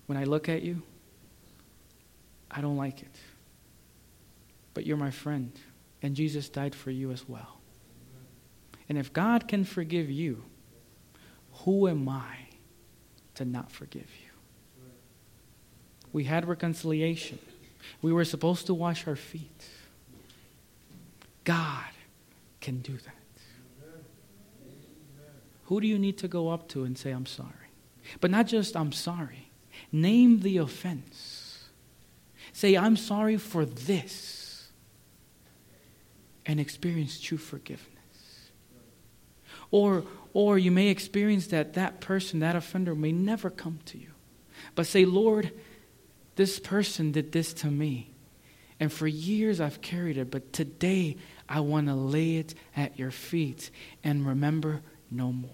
When 0.07 0.17
I 0.17 0.23
look 0.23 0.49
at 0.49 0.61
you, 0.61 0.81
I 2.49 2.61
don't 2.61 2.77
like 2.77 3.01
it. 3.01 3.15
But 4.73 4.85
you're 4.85 4.97
my 4.97 5.11
friend, 5.11 5.51
and 6.01 6.15
Jesus 6.15 6.49
died 6.49 6.73
for 6.73 6.91
you 6.91 7.11
as 7.11 7.27
well. 7.27 7.59
And 8.87 8.97
if 8.97 9.11
God 9.11 9.47
can 9.47 9.65
forgive 9.65 10.09
you, 10.09 10.45
who 11.63 11.87
am 11.87 12.07
I 12.07 12.47
to 13.35 13.43
not 13.43 13.71
forgive 13.71 14.09
you? 14.23 14.26
We 16.17 16.23
had 16.23 16.47
reconciliation. 16.47 17.37
We 18.01 18.11
were 18.11 18.25
supposed 18.25 18.65
to 18.65 18.73
wash 18.73 19.05
our 19.05 19.15
feet. 19.15 19.67
God 21.43 21.93
can 22.59 22.79
do 22.79 22.93
that. 22.93 23.93
Who 25.65 25.79
do 25.79 25.85
you 25.85 25.99
need 25.99 26.17
to 26.17 26.27
go 26.27 26.49
up 26.49 26.69
to 26.69 26.85
and 26.85 26.97
say, 26.97 27.11
I'm 27.11 27.27
sorry? 27.27 27.69
But 28.19 28.31
not 28.31 28.47
just, 28.47 28.75
I'm 28.75 28.93
sorry. 28.93 29.51
Name 29.91 30.39
the 30.39 30.57
offense. 30.57 31.65
Say, 32.51 32.75
I'm 32.75 32.97
sorry 32.97 33.37
for 33.37 33.63
this. 33.63 34.69
And 36.47 36.59
experience 36.59 37.21
true 37.21 37.37
forgiveness. 37.37 38.49
Or, 39.69 40.03
or 40.33 40.57
you 40.57 40.71
may 40.71 40.87
experience 40.87 41.45
that 41.49 41.75
that 41.75 42.01
person, 42.01 42.39
that 42.39 42.55
offender, 42.55 42.95
may 42.95 43.11
never 43.11 43.51
come 43.51 43.81
to 43.85 43.99
you. 43.99 44.09
But 44.73 44.87
say, 44.87 45.05
Lord, 45.05 45.51
this 46.37 46.59
person 46.59 47.11
did 47.11 47.31
this 47.33 47.51
to 47.51 47.67
me. 47.67 48.11
And 48.79 48.93
for 48.93 49.07
years 49.07 49.59
I've 49.59 49.81
carried 49.81 50.17
it, 50.17 50.31
but 50.31 50.53
today 50.53 51.17
I 51.49 51.59
want 51.59 51.87
to 51.87 51.95
lay 51.95 52.37
it 52.37 52.53
at 52.75 52.97
your 52.97 53.11
feet 53.11 53.69
and 54.03 54.25
remember 54.25 54.81
no 55.11 55.31
more. 55.33 55.51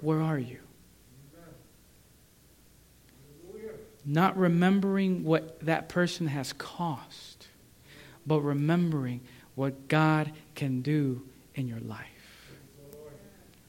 Where 0.00 0.20
are 0.20 0.38
you? 0.38 0.58
Not 4.04 4.38
remembering 4.38 5.24
what 5.24 5.60
that 5.60 5.88
person 5.88 6.28
has 6.28 6.54
cost, 6.54 7.48
but 8.26 8.40
remembering 8.40 9.20
what 9.54 9.88
God 9.88 10.32
can 10.54 10.80
do 10.80 11.22
in 11.54 11.68
your 11.68 11.80
life. 11.80 12.06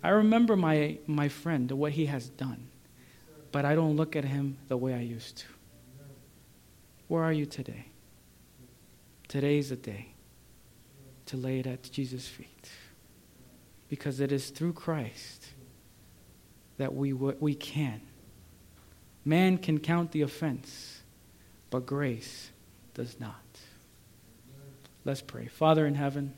I 0.01 0.09
remember 0.09 0.55
my, 0.55 0.99
my 1.07 1.27
friend, 1.27 1.69
what 1.71 1.91
he 1.91 2.05
has 2.05 2.29
done, 2.29 2.68
but 3.51 3.65
I 3.65 3.75
don't 3.75 3.95
look 3.95 4.15
at 4.15 4.23
him 4.23 4.57
the 4.67 4.77
way 4.77 4.93
I 4.93 5.01
used 5.01 5.37
to. 5.39 5.45
Where 7.07 7.23
are 7.23 7.33
you 7.33 7.45
today? 7.45 7.85
Today 9.27 9.57
is 9.57 9.69
the 9.69 9.75
day 9.75 10.13
to 11.27 11.37
lay 11.37 11.59
it 11.59 11.67
at 11.67 11.83
Jesus' 11.91 12.27
feet. 12.27 12.69
Because 13.87 14.19
it 14.19 14.31
is 14.31 14.49
through 14.49 14.73
Christ 14.73 15.47
that 16.77 16.93
we, 16.93 17.13
we 17.13 17.55
can 17.55 18.01
Man 19.25 19.57
can 19.57 19.79
count 19.79 20.11
the 20.11 20.21
offense, 20.21 21.01
but 21.69 21.85
grace 21.85 22.51
does 22.93 23.19
not. 23.19 23.35
Let's 25.05 25.21
pray. 25.21 25.47
Father 25.47 25.85
in 25.85 25.95
heaven, 25.95 26.33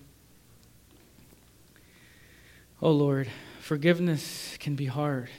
oh 2.82 2.92
Lord, 2.92 3.30
forgiveness 3.62 4.58
can 4.60 4.76
be 4.76 4.88
hard. 4.88 5.30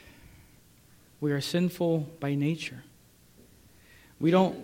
We 1.23 1.31
are 1.31 1.41
sinful 1.41 2.11
by 2.19 2.35
nature. 2.35 2.83
We 4.19 4.33
don't, 4.33 4.59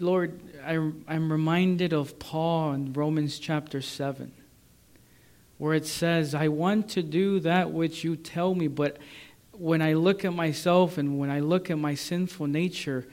Lord, 0.00 0.40
I, 0.66 0.72
I'm 0.72 1.30
reminded 1.30 1.92
of 1.92 2.18
Paul 2.18 2.72
in 2.72 2.92
Romans 2.94 3.38
chapter 3.38 3.80
7, 3.80 4.32
where 5.56 5.72
it 5.72 5.86
says, 5.86 6.34
I 6.34 6.48
want 6.48 6.88
to 6.90 7.02
do 7.04 7.38
that 7.40 7.70
which 7.70 8.02
you 8.02 8.16
tell 8.16 8.56
me, 8.56 8.66
but 8.66 8.96
when 9.52 9.80
I 9.80 9.92
look 9.92 10.24
at 10.24 10.34
myself 10.34 10.98
and 10.98 11.16
when 11.16 11.30
I 11.30 11.38
look 11.38 11.70
at 11.70 11.78
my 11.78 11.94
sinful 11.94 12.48
nature, 12.48 13.06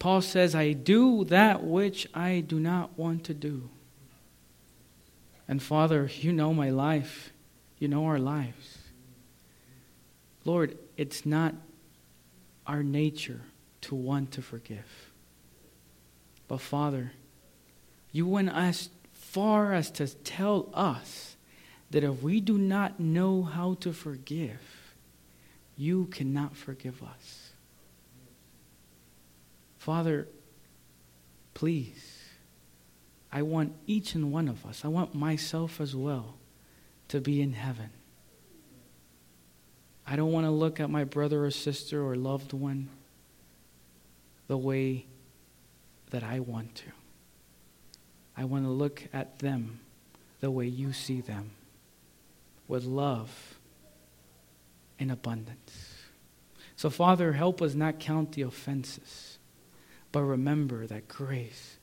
Paul 0.00 0.20
says, 0.20 0.52
I 0.52 0.72
do 0.72 1.22
that 1.26 1.62
which 1.62 2.08
I 2.12 2.40
do 2.40 2.58
not 2.58 2.98
want 2.98 3.22
to 3.26 3.34
do. 3.34 3.70
And 5.46 5.62
Father, 5.62 6.10
you 6.12 6.32
know 6.32 6.52
my 6.52 6.70
life. 6.70 7.30
You 7.78 7.86
know 7.86 8.06
our 8.06 8.18
lives. 8.18 8.78
Lord, 10.44 10.76
it's 10.96 11.24
not 11.24 11.54
our 12.66 12.82
nature 12.82 13.42
to 13.82 13.94
want 13.94 14.32
to 14.32 14.42
forgive. 14.42 15.12
But 16.48 16.60
Father, 16.60 17.12
you 18.12 18.26
went 18.26 18.50
as 18.50 18.88
far 19.12 19.72
as 19.72 19.90
to 19.92 20.08
tell 20.08 20.70
us 20.74 21.36
that 21.90 22.04
if 22.04 22.22
we 22.22 22.40
do 22.40 22.58
not 22.58 22.98
know 22.98 23.42
how 23.42 23.74
to 23.74 23.92
forgive, 23.92 24.94
you 25.76 26.06
cannot 26.06 26.56
forgive 26.56 27.02
us. 27.02 27.50
Father, 29.78 30.26
please, 31.54 32.22
I 33.30 33.42
want 33.42 33.74
each 33.86 34.14
and 34.14 34.32
one 34.32 34.48
of 34.48 34.64
us, 34.64 34.84
I 34.84 34.88
want 34.88 35.14
myself 35.14 35.80
as 35.80 35.94
well, 35.94 36.36
to 37.08 37.20
be 37.20 37.40
in 37.40 37.52
heaven. 37.52 37.90
I 40.06 40.16
don't 40.16 40.32
want 40.32 40.46
to 40.46 40.50
look 40.50 40.78
at 40.78 40.88
my 40.88 41.04
brother 41.04 41.44
or 41.44 41.50
sister 41.50 42.02
or 42.02 42.14
loved 42.14 42.52
one 42.52 42.88
the 44.46 44.56
way 44.56 45.06
that 46.10 46.22
I 46.22 46.40
want 46.40 46.76
to. 46.76 46.92
I 48.36 48.44
want 48.44 48.64
to 48.64 48.70
look 48.70 49.02
at 49.12 49.40
them 49.40 49.80
the 50.40 50.50
way 50.50 50.66
you 50.66 50.92
see 50.92 51.20
them, 51.20 51.52
with 52.68 52.84
love 52.84 53.58
in 54.98 55.10
abundance. 55.10 55.94
So, 56.76 56.90
Father, 56.90 57.32
help 57.32 57.62
us 57.62 57.74
not 57.74 57.98
count 57.98 58.32
the 58.32 58.42
offenses, 58.42 59.38
but 60.12 60.22
remember 60.22 60.86
that 60.86 61.08
grace 61.08 61.78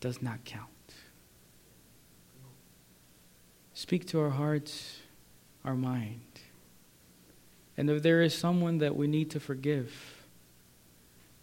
does 0.00 0.22
not 0.22 0.44
count. 0.44 0.70
Speak 3.74 4.06
to 4.08 4.20
our 4.20 4.30
hearts, 4.30 5.00
our 5.64 5.74
mind. 5.74 6.40
And 7.76 7.90
if 7.90 8.02
there 8.02 8.22
is 8.22 8.34
someone 8.34 8.78
that 8.78 8.96
we 8.96 9.06
need 9.06 9.30
to 9.32 9.40
forgive, 9.40 9.92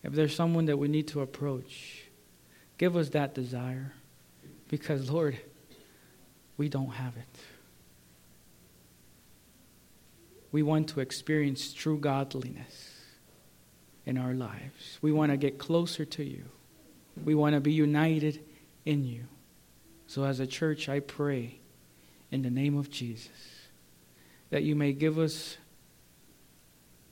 if 0.04 0.14
there's 0.14 0.36
someone 0.36 0.66
that 0.66 0.78
we 0.78 0.88
need 0.88 1.08
to 1.10 1.22
approach, 1.22 2.04
give 2.78 2.96
us 2.96 3.10
that 3.10 3.34
desire. 3.34 3.94
Because, 4.68 5.10
Lord, 5.10 5.38
we 6.58 6.70
don't 6.70 6.90
have 6.90 7.16
it. 7.16 7.40
We 10.52 10.64
want 10.64 10.90
to 10.90 11.00
experience 11.00 11.74
true 11.74 11.98
godliness 11.98 12.92
in 14.06 14.18
our 14.18 14.34
lives. 14.34 15.00
We 15.02 15.12
want 15.12 15.32
to 15.32 15.38
get 15.38 15.58
closer 15.58 16.06
to 16.06 16.24
you. 16.24 16.44
We 17.24 17.36
want 17.36 17.54
to 17.54 17.62
be 17.62 17.74
united 17.74 18.44
in 18.86 19.06
you. 19.06 19.24
So, 20.08 20.24
as 20.24 20.40
a 20.40 20.48
church, 20.48 20.90
I 20.90 21.00
pray 21.00 21.60
in 22.32 22.42
the 22.42 22.50
name 22.50 22.78
of 22.78 22.90
Jesus 22.90 23.30
that 24.50 24.64
you 24.64 24.76
may 24.76 24.94
give 24.94 25.18
us 25.18 25.58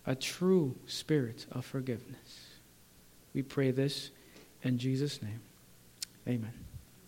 a 0.05 0.15
true 0.15 0.75
spirit 0.85 1.45
of 1.51 1.65
forgiveness. 1.65 2.49
We 3.33 3.43
pray 3.43 3.71
this 3.71 4.11
in 4.63 4.77
Jesus' 4.77 5.21
name. 5.21 5.41
Amen. 6.27 6.60